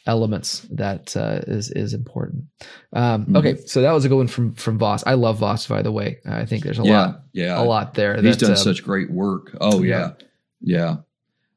[0.07, 2.45] elements that uh, is is important.
[2.93, 3.37] Um, Mhm.
[3.39, 5.05] Okay, so that was a good one from from Vos.
[5.07, 6.19] I love Vos, by the way.
[6.27, 7.61] I think there's a yeah, lot yeah.
[7.61, 8.15] a lot there.
[8.21, 9.57] He's that, done um, such great work.
[9.61, 10.13] Oh yeah.
[10.61, 10.97] yeah, yeah.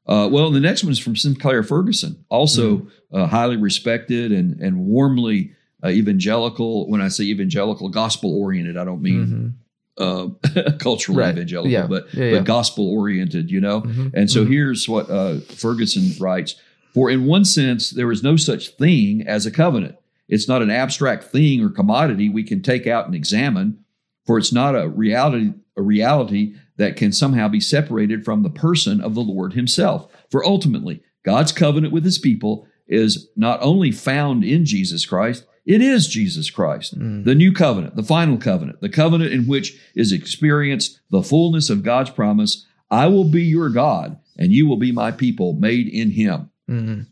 [0.06, 3.16] Uh, well, the next one is from Sinclair Ferguson, also Mm-hmm.
[3.16, 6.88] uh, highly respected and and warmly uh, evangelical.
[6.90, 9.52] When I say evangelical, gospel oriented, I don't mean mhm.
[9.98, 10.28] Uh,
[10.78, 11.34] cultural Right.
[11.34, 11.86] evangelical, Yeah.
[11.86, 12.36] but Yeah, yeah.
[12.38, 13.50] but gospel oriented.
[13.50, 13.82] You know.
[13.82, 14.10] Mhm.
[14.14, 14.48] And so Mhm.
[14.48, 16.56] here's what uh, Ferguson writes
[16.92, 19.96] For in one sense, there is no such thing as a covenant.
[20.28, 23.78] It's not an abstract thing or commodity we can take out and examine,
[24.24, 29.00] for it's not a reality, a reality that can somehow be separated from the person
[29.00, 30.08] of the Lord Himself.
[30.30, 35.80] For ultimately, God's covenant with His people is not only found in Jesus Christ, it
[35.80, 36.98] is Jesus Christ.
[36.98, 37.24] Mm.
[37.24, 41.82] The new covenant, the final covenant, the covenant in which is experienced the fullness of
[41.82, 46.10] God's promise I will be your God, and you will be my people made in
[46.10, 46.50] him.
[46.70, 47.06] Mhm.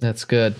[0.00, 0.54] That's good.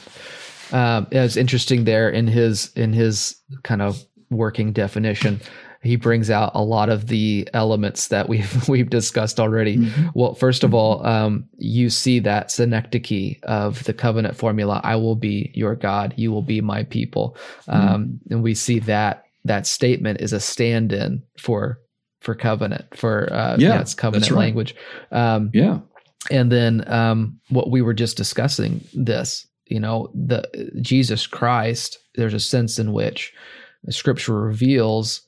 [0.71, 5.41] Um, yeah, it's interesting there in his in his kind of working definition.
[5.83, 9.91] He brings out a lot of the elements that we've we've discussed already.
[10.15, 15.17] Well, first of all, um, you see that synecdoche of the covenant formula: "I will
[15.17, 17.37] be your God, you will be my people,"
[17.69, 21.81] um, and we see that that statement is a stand-in for
[22.21, 24.39] for covenant for uh, Yeah, it's covenant right.
[24.39, 24.77] language.
[25.11, 25.79] Um, Yeah.
[26.31, 30.43] and then um, what we were just discussing this you know the
[30.83, 33.33] jesus christ there's a sense in which
[33.89, 35.23] scripture reveals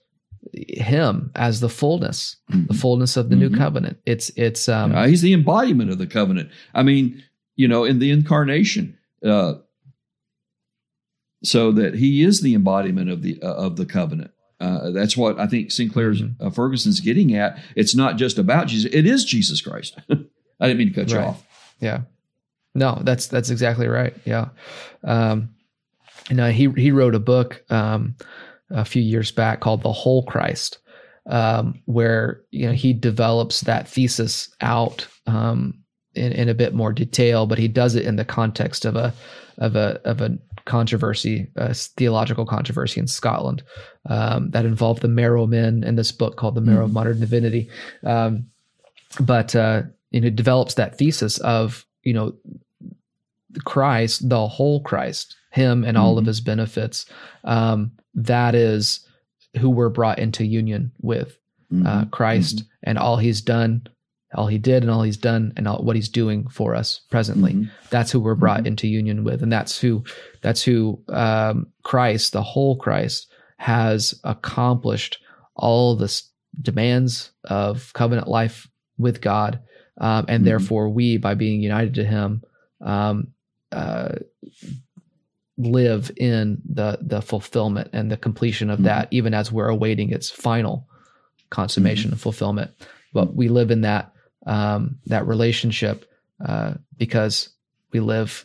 [0.53, 3.57] him as the fullness the fullness of the new Mhm.
[3.59, 6.51] covenant it's it's um Uh, he's the embodiment of the covenant.
[6.75, 7.23] I mean,
[7.57, 9.55] you know, in the incarnation, uh,
[11.45, 14.31] so that he is the embodiment of the uh, of the covenant.
[14.61, 16.35] Uh, that's what I think Sinclair's Mhm.
[16.41, 17.59] uh, Ferguson's getting at.
[17.75, 19.97] It's not just about Jesus; it is Jesus Christ.
[20.61, 21.45] I didn't mean to cut you off.
[21.81, 22.03] Yeah.
[22.75, 24.15] No, that's that's exactly right.
[24.25, 24.49] Yeah.
[25.05, 25.51] Um
[26.31, 28.15] you know, he he wrote a book um
[28.73, 30.79] a few years back called The Whole Christ,
[31.27, 35.75] um, where you know he develops that thesis out um
[36.15, 39.15] in, in a bit more detail, but he does it in the context of a
[39.59, 43.63] of a of a controversy, a theological controversy in Scotland
[44.09, 46.95] um, that involved the Marrow Men in this book called The Marrow of Mhm.
[46.95, 47.69] Modern Divinity.
[48.05, 48.47] Um,
[49.21, 52.35] but uh, you know, develops that thesis of you know
[53.65, 56.29] Christ, the whole Christ, Him and all of Mhm.
[56.29, 57.07] His benefits.
[57.45, 59.07] Um, that is
[59.59, 61.39] who we're brought into union with
[61.87, 62.11] uh, Mhm.
[62.11, 63.87] Christ and all He's done,
[64.35, 67.53] all He did, and all He's done, and all, what He's doing for us presently.
[67.55, 67.71] Mhm.
[67.91, 68.67] That's who we're brought Mhm.
[68.67, 70.05] into union with, and that's who
[70.43, 75.19] that's who um, Christ, the whole Christ, has accomplished
[75.57, 76.11] all the
[76.61, 79.61] demands of covenant life with God,
[79.99, 82.43] um, and therefore we, by being united to Him,
[82.83, 83.29] um,
[83.71, 84.17] uh,
[85.67, 88.85] live in the the fulfillment and the completion of Mhm.
[88.85, 90.89] that, even as we're awaiting its final
[91.51, 92.15] consummation Mm-hmm.
[92.15, 92.71] and fulfillment.
[93.13, 94.13] But we live in that
[94.47, 96.11] um, that relationship
[96.45, 97.51] uh, because
[97.93, 98.45] we live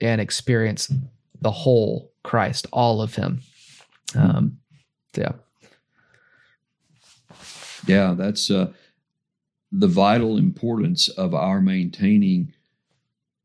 [0.00, 0.92] and experience
[1.40, 3.40] the whole Christ, all of Him.
[4.12, 4.36] Mm-hmm.
[4.36, 4.58] Um,
[5.16, 5.32] yeah.
[7.86, 8.72] Yeah, that's uh,
[9.72, 12.52] the vital importance of our maintaining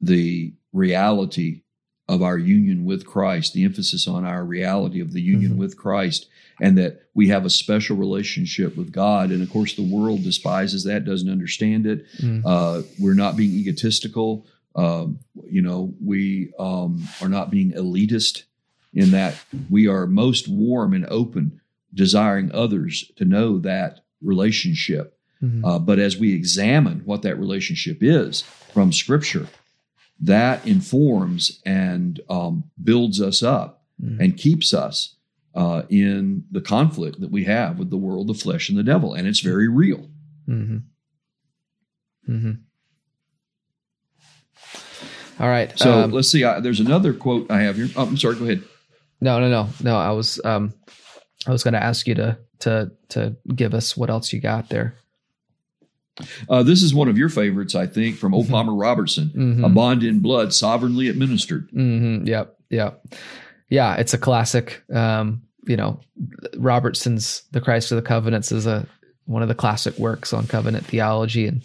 [0.02, 1.64] the reality
[2.10, 5.58] of our union with Christ, the emphasis on our reality of the union Mhm.
[5.58, 6.28] with Christ,
[6.60, 9.32] and that we have a special relationship with God.
[9.32, 12.06] And of course, the world despises that, doesn't understand it.
[12.18, 12.42] Mm.
[12.44, 14.46] Uh, we're not being egotistical.
[14.76, 18.44] Um, you know, we um, are not being elitist
[18.94, 19.36] in that
[19.70, 21.62] we are most warm and open,
[21.94, 25.16] desiring others to know that relationship.
[25.44, 25.62] Mhm.
[25.64, 28.42] Uh, but as we examine what that relationship is
[28.74, 29.48] from Scripture,
[30.22, 34.20] that informs and um, builds us up Mhm.
[34.20, 35.16] and keeps us
[35.56, 39.14] uh, in the conflict that we have with the world, the flesh, and the devil.
[39.14, 40.10] And it's very real.
[40.46, 40.78] hmm
[42.26, 42.52] hmm
[45.40, 45.78] All right.
[45.78, 46.44] So um, let's see.
[46.44, 47.88] I, there's another quote I have here.
[47.96, 48.36] Oh, I'm sorry.
[48.36, 48.64] Go ahead.
[49.22, 49.98] no, no, no, no.
[49.98, 50.74] I was um,
[51.48, 54.70] I was going to ask you to to to give us what else you got
[54.70, 54.96] there.
[56.50, 59.32] Uh, this is one of your favorites, I think, from old Palmer Robertson.
[59.36, 59.66] Mhm.
[59.66, 61.70] A bond in blood, sovereignly administered.
[61.72, 62.56] hmm Yep.
[62.70, 63.06] Yep.
[63.70, 64.84] Yeah, it's a classic.
[64.94, 66.00] Um, you know,
[66.58, 68.88] Robertson's "The Christ of the Covenants" is a
[69.26, 71.62] one of the classic works on covenant theology, and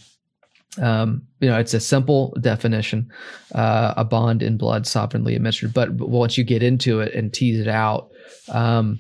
[0.82, 3.10] um, you know, it's a simple definition:
[3.54, 5.72] uh, a bond in blood, sovereignly administered.
[5.72, 8.10] But, but once you get into it and tease it out,
[8.50, 8.98] um,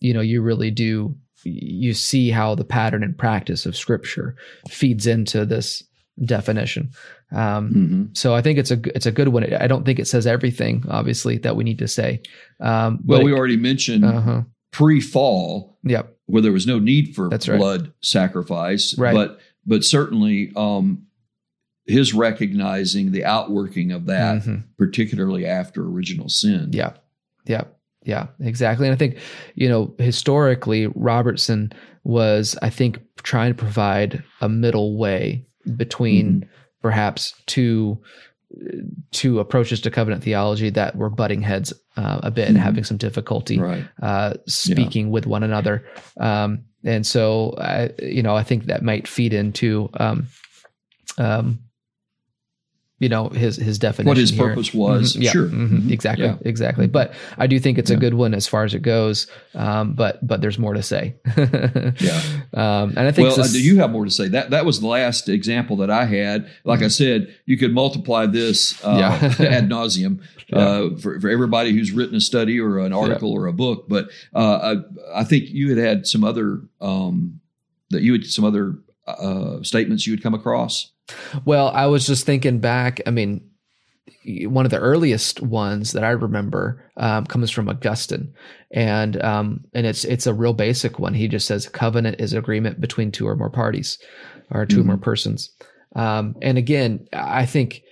[0.00, 1.14] you know, you really do.
[1.46, 4.34] You see how the pattern and practice of Scripture
[4.68, 5.82] feeds into this
[6.24, 6.90] definition.
[7.32, 9.52] Um, hmm so I think it's a it's a good one.
[9.54, 12.22] I don't think it says everything, obviously, that we need to say.
[12.60, 14.42] Um, Well, we already mentioned uh huh.
[14.72, 16.16] pre-fall Yep.
[16.26, 17.58] where there was no need for That's right.
[17.58, 19.14] blood sacrifice, Right.
[19.14, 21.02] but but certainly um,
[21.86, 24.64] his recognizing the outworking of that, Mhm.
[24.78, 26.70] particularly after original sin.
[26.72, 26.92] Yeah.
[27.46, 27.64] Yeah.
[28.06, 28.28] Yeah.
[28.40, 28.86] Exactly.
[28.86, 29.18] And I think,
[29.54, 31.72] you know, historically, Robertson
[32.04, 35.44] was, I think, trying to provide a middle way
[35.76, 36.50] between Mm-hmm.
[36.82, 37.98] perhaps two
[39.10, 42.60] two approaches to covenant theology that were butting heads uh, a bit and Mhm.
[42.60, 43.84] having some difficulty Right.
[44.00, 45.84] uh, speaking with one another.
[46.20, 50.28] Um, and so, I, you know, I think that might feed into, um,
[51.18, 51.58] um,
[52.98, 54.08] you know, his his definition.
[54.08, 54.48] What his here.
[54.48, 55.14] purpose was.
[55.16, 55.48] Mhm, yeah, Sure.
[55.48, 55.90] mhm, Mhm.
[55.90, 56.36] exactly, Yeah.
[56.46, 56.86] exactly.
[56.86, 59.26] But I do think it's a good one as far as it goes.
[59.54, 61.14] Um, but but there's more to say.
[62.00, 62.20] Yeah.
[62.54, 64.28] Um, and I think Well, uh, this- do you have more to say?
[64.28, 66.46] That that was the last example that I had.
[66.64, 69.42] Like I said, you could multiply this uh, Mm-hmm.
[69.42, 69.48] Yeah.
[69.56, 70.20] ad nauseum
[70.52, 73.88] uh, for, for everybody who's written a study or an article or a book.
[73.88, 74.76] But uh,
[75.14, 77.40] I, I think you had had some other um,
[77.90, 78.76] that you had some other
[79.06, 80.92] uh, statements you had come across.
[81.44, 83.00] Well, I was just thinking back.
[83.06, 83.48] I mean,
[84.26, 88.34] one of the earliest ones that I remember um, comes from Augustine,
[88.72, 91.14] and um, and it's it's a real basic one.
[91.14, 93.98] He just says covenant is agreement between two or more parties,
[94.50, 95.50] or 2 or more persons.
[95.94, 97.82] Um, and again, I think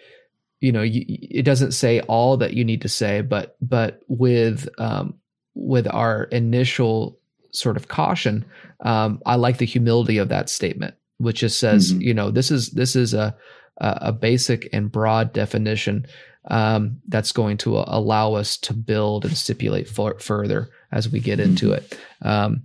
[0.60, 4.68] you know you, it doesn't say all that you need to say, but but with
[4.78, 5.14] um,
[5.54, 7.18] with our initial
[7.52, 8.44] sort of caution,
[8.80, 12.00] um, I like the humility of that statement, which just says, Mhm.
[12.02, 13.36] you know, this is this is a
[13.78, 16.06] a basic and broad definition
[16.48, 21.40] um, that's going to allow us to build and stipulate for, further as we get
[21.40, 21.98] into it.
[22.22, 22.64] Um,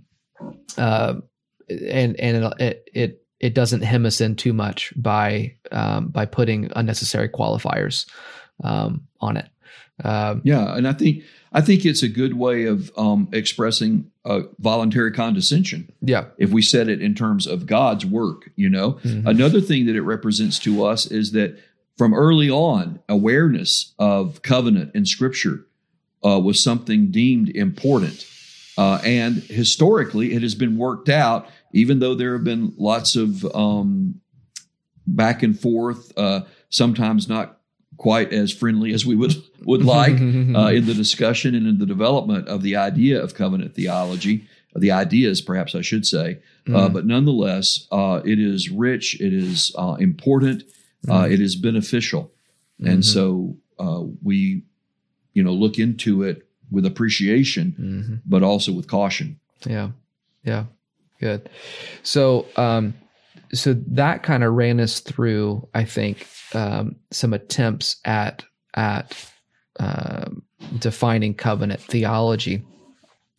[0.78, 1.14] uh,
[1.68, 6.70] and and it, it it doesn't hem us in too much by um, by putting
[6.76, 8.06] unnecessary qualifiers
[8.62, 9.48] um, on it.
[10.04, 14.42] Um, Yeah, and I think I think it's a good way of um, expressing uh,
[14.58, 15.90] voluntary condescension.
[16.00, 16.26] yeah.
[16.38, 18.92] if we set it in terms of God's work, you know.
[19.02, 19.26] Mhm.
[19.26, 21.58] Another thing that it represents to us is that
[21.96, 25.66] from early on, awareness of covenant in Scripture
[26.24, 28.26] uh, was something deemed important.
[28.78, 33.44] Uh, and historically, it has been worked out, even though there have been lots of
[33.54, 34.20] um,
[35.06, 37.59] back and forth, uh, sometimes not
[38.00, 39.34] quite as friendly as we would
[39.66, 40.14] would like
[40.60, 44.90] uh, in the discussion and in the development of the idea of covenant theology, the
[44.90, 46.38] ideas, perhaps I should say.
[46.66, 46.92] Uh, Mhm.
[46.94, 50.62] but nonetheless, uh, it is rich, it is uh, important,
[51.08, 51.32] uh, Mhm.
[51.34, 52.32] it is beneficial,
[52.78, 53.04] and Mhm.
[53.14, 54.62] so uh, we,
[55.34, 58.20] you know, look into it with appreciation, Mhm.
[58.26, 59.36] but also with caution.
[59.66, 59.90] Yeah.
[60.44, 60.64] Yeah.
[61.20, 61.48] Good.
[62.02, 62.94] So, um,
[63.52, 68.44] so that kind of ran us through, I think, um, some attempts at
[68.74, 69.30] at
[69.78, 70.42] um,
[70.78, 72.64] defining covenant theology.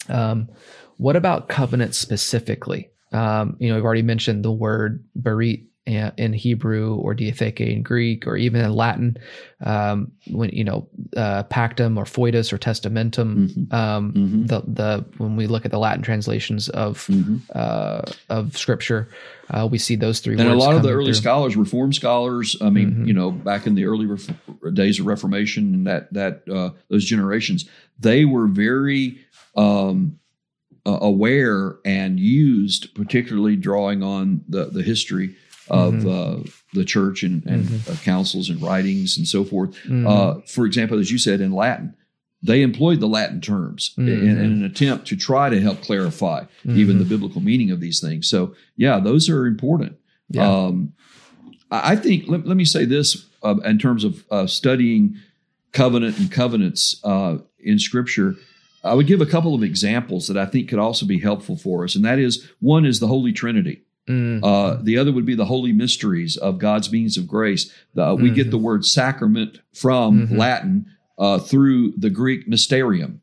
[0.09, 0.49] Um,
[0.97, 2.89] what about covenant specifically?
[3.11, 7.81] Um, you know, we've already mentioned the word berit in in Hebrew or diatheke in
[7.81, 9.17] Greek or even in Latin.
[9.63, 13.49] Um, when you know, uh, pactum or foedus or testamentum.
[13.49, 13.73] Mhm.
[13.73, 14.47] Um, Mhm.
[14.47, 17.41] the the when we look at the Latin translations of Mhm.
[17.55, 19.07] uh, of Scripture,
[19.49, 20.37] uh, we see those three.
[20.37, 21.13] And a lot of the early through.
[21.15, 23.07] scholars, Reformed scholars, I mean, Mhm.
[23.07, 24.07] you know, back in the early
[24.73, 27.65] days of Reformation and that that uh, those generations,
[27.99, 29.17] they were very
[29.55, 30.13] um,
[30.85, 35.35] uh, aware and used, particularly drawing on the the history
[35.71, 36.05] of Mhm.
[36.45, 37.89] uh, the church and, and Mhm.
[37.91, 39.73] uh, councils and writings and so forth.
[39.87, 40.05] Mhm.
[40.07, 41.93] Uh, for example, as you said in Latin,
[42.43, 46.97] they employed the Latin terms in, in an attempt to try to help clarify even
[46.99, 48.27] the biblical meaning of these things.
[48.27, 49.93] So, yeah, those are important.
[50.29, 50.47] Yeah.
[50.49, 50.93] Um,
[51.71, 55.15] I I think, let, let me say this uh, in terms of uh, studying
[55.71, 58.35] covenant and covenants uh, in Scripture.
[58.83, 61.83] I would give a couple of examples that I think could also be helpful for
[61.85, 61.95] us.
[61.95, 63.83] And that is one is the Holy Trinity.
[64.09, 64.39] Mm.
[64.43, 67.71] Uh, the other would be the holy mysteries of God's means of grace.
[67.93, 68.51] The, We get Mhm.
[68.51, 70.37] the word sacrament from Mhm.
[70.37, 70.85] Latin
[71.17, 73.21] uh, through the Greek mysterium.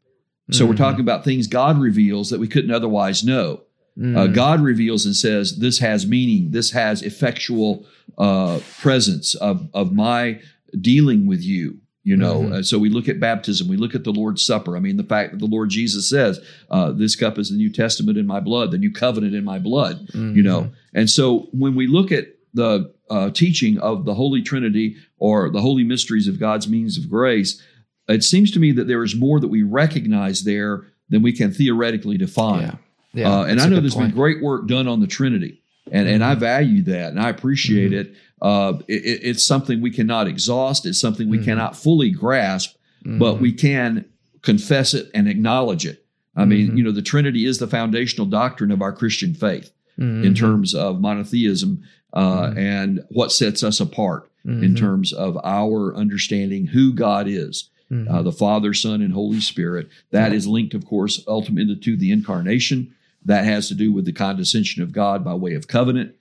[0.51, 0.79] So we're Mhm.
[0.79, 3.63] talking about things God reveals that we couldn't otherwise know.
[3.99, 4.01] Uh,
[4.31, 4.35] Mm.
[4.35, 7.85] God reveals and says, This has meaning, this has effectual
[8.17, 10.41] uh, presence of, of my
[10.81, 11.79] dealing with you.
[12.05, 12.53] You know, Mhm.
[12.53, 14.77] Uh, so we look at baptism, we look at the Lord's Supper.
[14.77, 16.41] I mean, the fact that the Lord Jesus says,
[16.71, 19.59] uh, This cup is the New Testament in my blood, the new covenant in my
[19.59, 20.71] blood you know Mhm.
[20.95, 25.61] and so when we look at the uh, teaching of the holy trinity or the
[25.61, 27.61] holy mysteries of god's means of grace
[28.09, 31.51] it seems to me that there is more that we recognize there than we can
[31.53, 32.75] theoretically define Yeah.
[33.15, 33.39] Yeah.
[33.41, 34.09] uh, and I know there's point.
[34.09, 35.61] been great work done on the trinity
[35.93, 36.41] and, and i Mhm.
[36.41, 38.01] value that and i appreciate Mhm.
[38.01, 41.45] it uh, it, it- it's something we cannot exhaust it's something we Mhm.
[41.45, 42.75] cannot fully grasp
[43.05, 43.41] but Mhm.
[43.41, 44.05] we can
[44.43, 46.05] confess it and acknowledge it
[46.37, 46.79] i mean Mhm.
[46.79, 50.37] you know the trinity is the foundational doctrine of our christian faith in Mhm.
[50.37, 51.81] terms of monotheism
[52.13, 52.57] uh, Mhm.
[52.57, 54.77] and what sets us apart in Mhm.
[54.77, 57.69] terms of our understanding who God is,
[58.09, 59.89] uh, the Father, Son, and Holy Spirit.
[60.11, 62.89] That is linked, of course, ultimately to the incarnation.
[63.27, 66.13] That has to do with the condescension of God by way of covenant.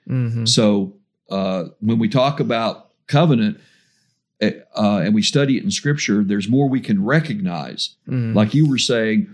[0.46, 0.94] So
[1.30, 3.60] uh, when we talk about covenant
[4.42, 8.36] eh, uh, and we study it in Scripture, there's more we can recognize Mhm.
[8.36, 9.28] like you were saying,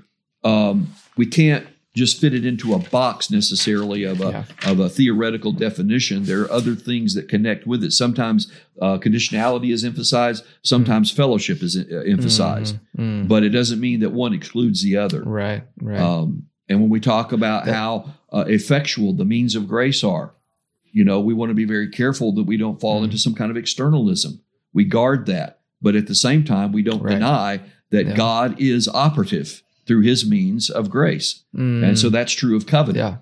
[0.43, 0.87] um,
[1.17, 1.65] we can't
[1.95, 4.29] just fit it into a box necessarily of a
[4.63, 4.71] Yeah.
[4.71, 6.23] of a theoretical definition.
[6.23, 7.91] There are other things that connect with it.
[7.91, 10.43] Sometimes uh, conditionality is emphasized.
[10.63, 12.77] Sometimes fellowship is uh, emphasized.
[12.97, 13.25] Mhm.
[13.25, 13.27] Mhm.
[13.27, 15.21] But it doesn't mean that one excludes the other.
[15.23, 15.63] right.
[15.79, 15.99] Right.
[15.99, 20.33] Um, and when we talk about That- how uh, effectual the means of grace are,
[20.93, 23.05] you know, we want to be very careful that we don't fall Mhm.
[23.05, 24.39] into some kind of externalism.
[24.73, 27.13] We guard that, but at the same time, we don't Right.
[27.15, 28.15] deny that Yeah.
[28.15, 33.05] God is operative through His means of grace, and so that's true of covenant.
[33.05, 33.09] Mm.
[33.11, 33.17] yeah.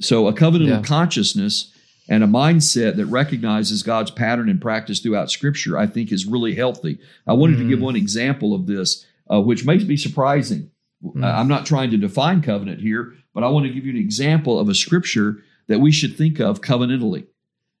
[0.00, 0.82] So a covenantal Yeah.
[0.82, 1.70] consciousness
[2.08, 6.54] and a mindset that recognizes God's pattern and practice throughout Scripture, I think, is really
[6.56, 6.98] healthy.
[7.26, 7.82] I wanted to give Mm.
[7.82, 10.70] one example of this, uh, which may be surprising.
[11.04, 11.24] Mm.
[11.24, 14.58] I'm not trying to define covenant here, but I want to give you an example
[14.58, 15.38] of a Scripture
[15.68, 17.26] that we should think of covenantally,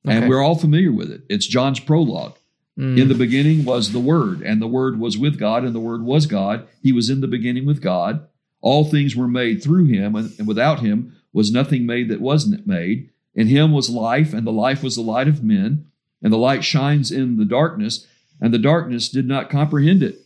[0.04, 1.22] and we're all familiar with it.
[1.28, 2.36] It's John's prologue.
[2.78, 2.98] Mm.
[2.98, 6.02] In the beginning was the Word, and the Word was with God, and the Word
[6.02, 6.66] was God.
[6.82, 8.26] He was in the beginning with God.
[8.62, 12.66] All things were made through him, and and without him was nothing made that wasn't
[12.66, 13.10] made.
[13.34, 15.86] In him was life, and the life was the light of men.
[16.22, 18.06] And the light shines in the darkness,
[18.40, 20.21] and the darkness did not comprehend it.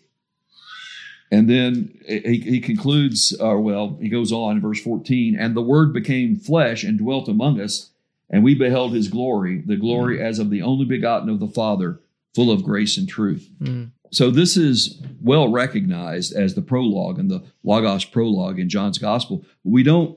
[1.30, 5.62] And then he, he concludes, or well, he goes on in verse 14, and the
[5.62, 7.90] Word became flesh and dwelt among us,
[8.30, 12.00] and we beheld his glory, the glory as of the only begotten of the Father,
[12.34, 13.50] full of grace and truth.
[13.60, 13.90] Mm.
[14.12, 19.44] So this is well recognized as the prologue and the Logos prologue in John's Gospel.
[19.64, 20.16] We don't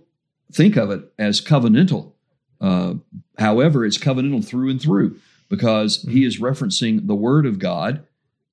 [0.51, 2.13] think of it as covenantal.
[2.61, 2.95] Uh,
[3.37, 5.17] however, it's covenantal through and through
[5.49, 8.05] because he is referencing the Word of God,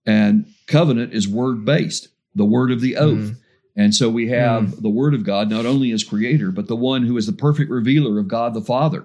[0.06, 3.18] and covenant is word based, the word of the oath.
[3.18, 3.36] Mhm.
[3.78, 7.02] And so we have the Word of God not only as creator, but the one
[7.02, 9.04] who is the perfect revealer of God the Father.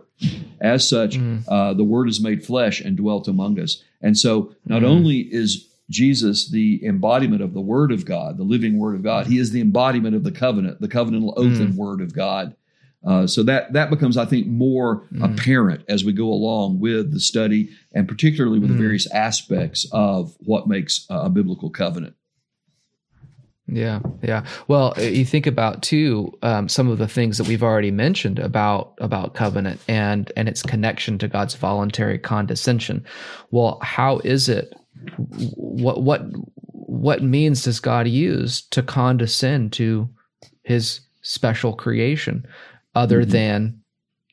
[0.62, 1.44] As such, Mhm.
[1.46, 3.84] uh, the Word is made flesh and dwelt among us.
[4.02, 4.86] And so not Mhm.
[4.86, 9.28] only is Jesus the embodiment of the Word of God, the living Word of God,
[9.28, 11.62] he is the embodiment of the covenant, the covenantal oath Mm.
[11.62, 12.56] and Word of God.
[13.04, 15.34] Uh, so that that becomes, I think, more Mm.
[15.34, 18.74] apparent as we go along with the study, and particularly with Mm.
[18.78, 22.14] the various aspects of what makes a biblical covenant.
[23.72, 24.46] Yeah, yeah.
[24.68, 28.38] Well, uh, you think about too um, some of the things that we've already mentioned
[28.38, 33.06] about about covenant and and its connection to God's voluntary condescension.
[33.50, 34.74] Well, how is it?
[35.56, 36.22] What what
[36.72, 40.10] what means does God use to condescend to
[40.64, 42.46] His special creation,
[42.94, 43.30] other Mhm.
[43.30, 43.82] than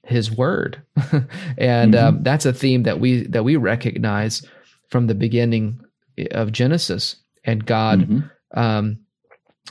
[0.02, 0.82] His Word?
[1.58, 4.42] and um, that's a theme that we that we recognize
[4.88, 5.80] from the beginning
[6.32, 7.14] of Genesis
[7.44, 8.30] and God Mhm.
[8.54, 8.98] um,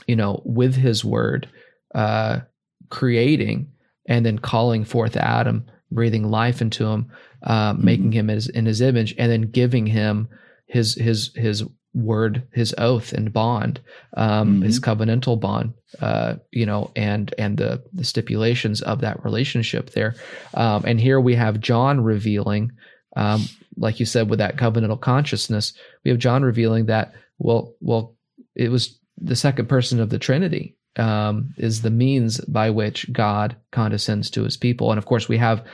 [0.06, 1.48] you know, with his word,
[1.94, 2.40] uh,
[2.88, 3.70] creating
[4.06, 7.10] and then calling forth Adam, breathing life into him,
[7.42, 10.28] uh, making him as, in his image, and then giving him
[10.66, 13.80] his his his word, his oath and bond,
[14.16, 19.90] um, his covenantal bond, uh, you know, and and the the stipulations of that relationship
[19.90, 20.14] there.
[20.54, 22.72] Um, and here we have John revealing,
[23.16, 23.46] um,
[23.76, 25.72] like you said, with that covenantal consciousness,
[26.04, 28.16] we have John revealing that well, well,
[28.54, 33.56] it was the second person of the Trinity um, is the means by which God
[33.72, 34.90] condescends to his people.
[34.90, 35.64] And of course, we have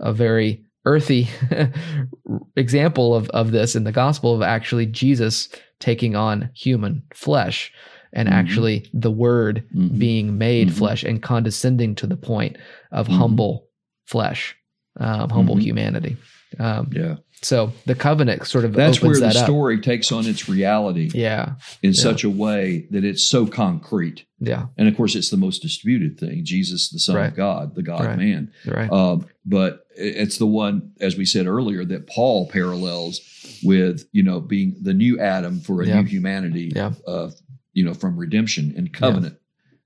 [0.00, 1.28] a very earthy
[2.56, 5.48] example of, of this in the gospel of actually Jesus
[5.80, 7.72] taking on human flesh
[8.12, 8.32] and Mhm.
[8.32, 9.98] actually the word Mhm.
[9.98, 10.72] being made Mhm.
[10.72, 12.56] flesh and condescending to the point
[12.92, 13.16] of Mhm.
[13.16, 13.68] humble
[14.06, 14.56] flesh.
[15.00, 15.62] um, humble Mhm.
[15.62, 16.16] humanity.
[16.58, 17.16] Um, Yeah.
[17.42, 21.54] so the covenant sort of That's where the that story takes on its reality Yeah,
[21.82, 22.00] in Yeah.
[22.00, 24.24] such a way that it's so concrete.
[24.40, 27.28] yeah, And of course, it's the most disputed thing Jesus, the Son Right.
[27.30, 28.18] of God, the God Right.
[28.18, 28.50] man.
[28.66, 28.90] right.
[28.90, 33.20] Um, but it's the one, as we said earlier, that Paul parallels
[33.62, 36.00] with, you know, being the new Adam for a Yeah.
[36.00, 36.92] new humanity, Yeah.
[37.06, 37.30] uh,
[37.72, 39.36] you know, from redemption and covenant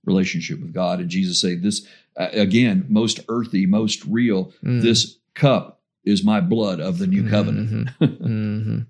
[0.04, 1.00] relationship with God.
[1.00, 4.80] And Jesus said, this, uh, again, most earthy, most real, Mm.
[4.82, 5.77] this cup
[6.08, 7.90] is my blood of the new covenant.
[8.00, 8.18] Mhm.
[8.20, 8.86] Mhm.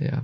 [0.00, 0.20] Yeah.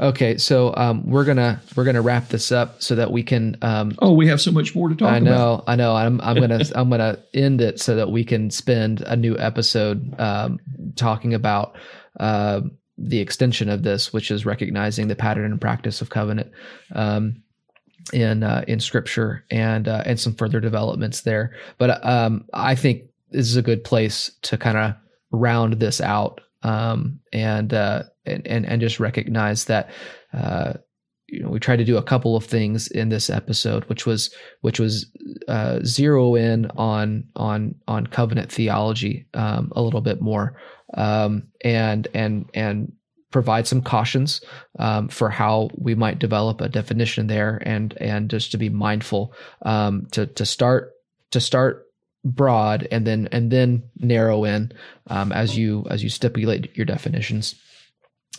[0.00, 3.56] Okay, so um, we're gonna we're gonna wrap this up so that we can.
[3.62, 5.64] Um, Oh, we have so much more to talk I know, about.
[5.68, 5.94] I know.
[5.94, 10.18] I'm I'm gonna I'm gonna end it so that we can spend a new episode
[10.20, 10.58] um,
[10.96, 11.76] talking about
[12.18, 12.62] uh,
[12.98, 16.50] the extension of this, which is recognizing the pattern and practice of covenant.
[16.92, 17.42] Um,
[18.12, 21.54] in uh, in scripture and uh, and some further developments there.
[21.78, 24.94] But um, I think this is a good place to kind of
[25.34, 29.90] round this out um, and, uh, and and and just recognize that
[30.32, 30.74] uh,
[31.28, 34.34] you know we tried to do a couple of things in this episode, which was
[34.62, 35.10] which was
[35.48, 40.56] uh, zero in on on on covenant theology um, a little bit more
[40.94, 42.92] um, and and and
[43.30, 44.40] provide some cautions
[44.78, 49.34] um, for how we might develop a definition there and and just to be mindful
[49.62, 50.92] um, to to start
[51.30, 51.83] to start
[52.24, 54.72] broad and then and then narrow in
[55.08, 57.54] um, as you as you stipulate your definitions.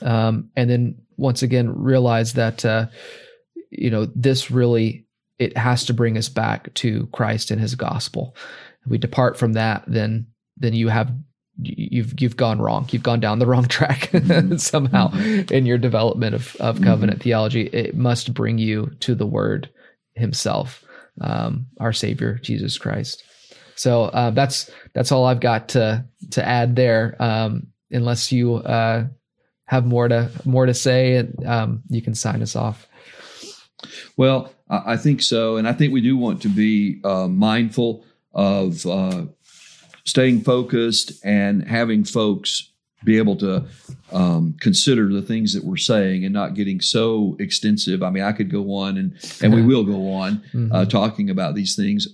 [0.01, 2.87] Um, and then once again realize that uh,
[3.69, 5.05] you know this really
[5.37, 8.35] it has to bring us back to Christ and his gospel.
[8.83, 10.27] If we depart from that then
[10.57, 11.11] then you have
[11.57, 12.87] you've you've gone wrong.
[12.91, 14.11] You've gone down the wrong track
[14.57, 15.13] somehow
[15.51, 17.67] in your development of, of covenant theology.
[17.67, 19.69] It must bring you to the word
[20.15, 20.83] himself
[21.21, 23.23] um, our savior jesus christ
[23.75, 27.15] so uh, that's that's all i've got to to add there.
[27.19, 29.05] Um, unless you uh,
[29.65, 32.87] have more to more to say and um, you can sign us off.
[34.17, 38.03] Well, I think so, and I think we do want to be uh, mindful
[38.33, 39.25] of uh,
[40.05, 42.71] staying focused and having folks
[43.03, 43.65] be able to
[44.11, 48.01] um, consider the things that we're saying and not getting so extensive.
[48.01, 51.53] I mean, I could go on and and we will go on uh, talking about
[51.53, 52.07] these things.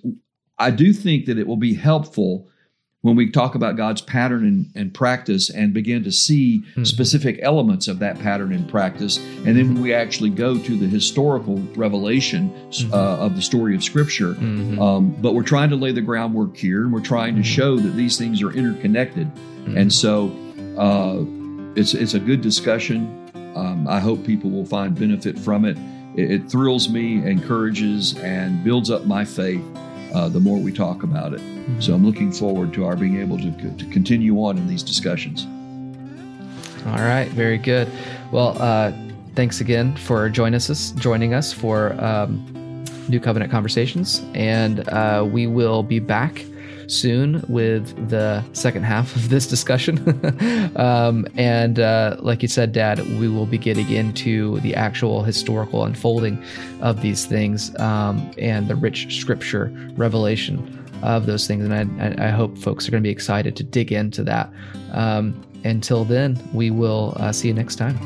[0.62, 2.48] I do think that it will be helpful
[3.02, 6.86] when we talk about God's pattern and, and practice and begin to see Mhm.
[6.86, 9.18] specific elements of that pattern and practice.
[9.44, 12.92] And then when we actually go to the historical revelation Mhm.
[12.94, 14.36] uh, of the story of Scripture.
[14.36, 14.80] Mhm.
[14.80, 17.46] Um, but we're trying to lay the groundwork here and we're trying to Mhm.
[17.46, 19.28] show that these things are interconnected.
[19.66, 19.78] Mhm.
[19.78, 20.32] And so
[20.78, 21.24] uh,
[21.76, 23.08] it's, it's a good discussion.
[23.56, 25.76] Um, I hope people will find benefit from it.
[26.16, 29.64] It, it thrills me, encourages, and builds up my faith
[30.14, 31.42] uh, the more we talk about it.
[31.80, 35.48] So I'm looking forward to our being able to, to continue on in these discussions.
[36.86, 37.92] All right, very good.
[38.32, 38.92] Well, uh,
[39.36, 40.92] thanks again for joining us.
[40.92, 46.44] Joining us for um, New Covenant Conversations, and uh, we will be back
[46.92, 49.98] soon with the second half of this discussion.
[50.76, 55.84] um, and uh, like you said, Dad, we will be getting into the actual historical
[55.84, 56.44] unfolding
[56.82, 61.66] of these things um, and the rich Scripture revelation of those things.
[61.66, 64.52] And I, I, hope folks are going to be excited to dig into that.
[64.92, 67.98] Um, until then, we will uh, see you next time.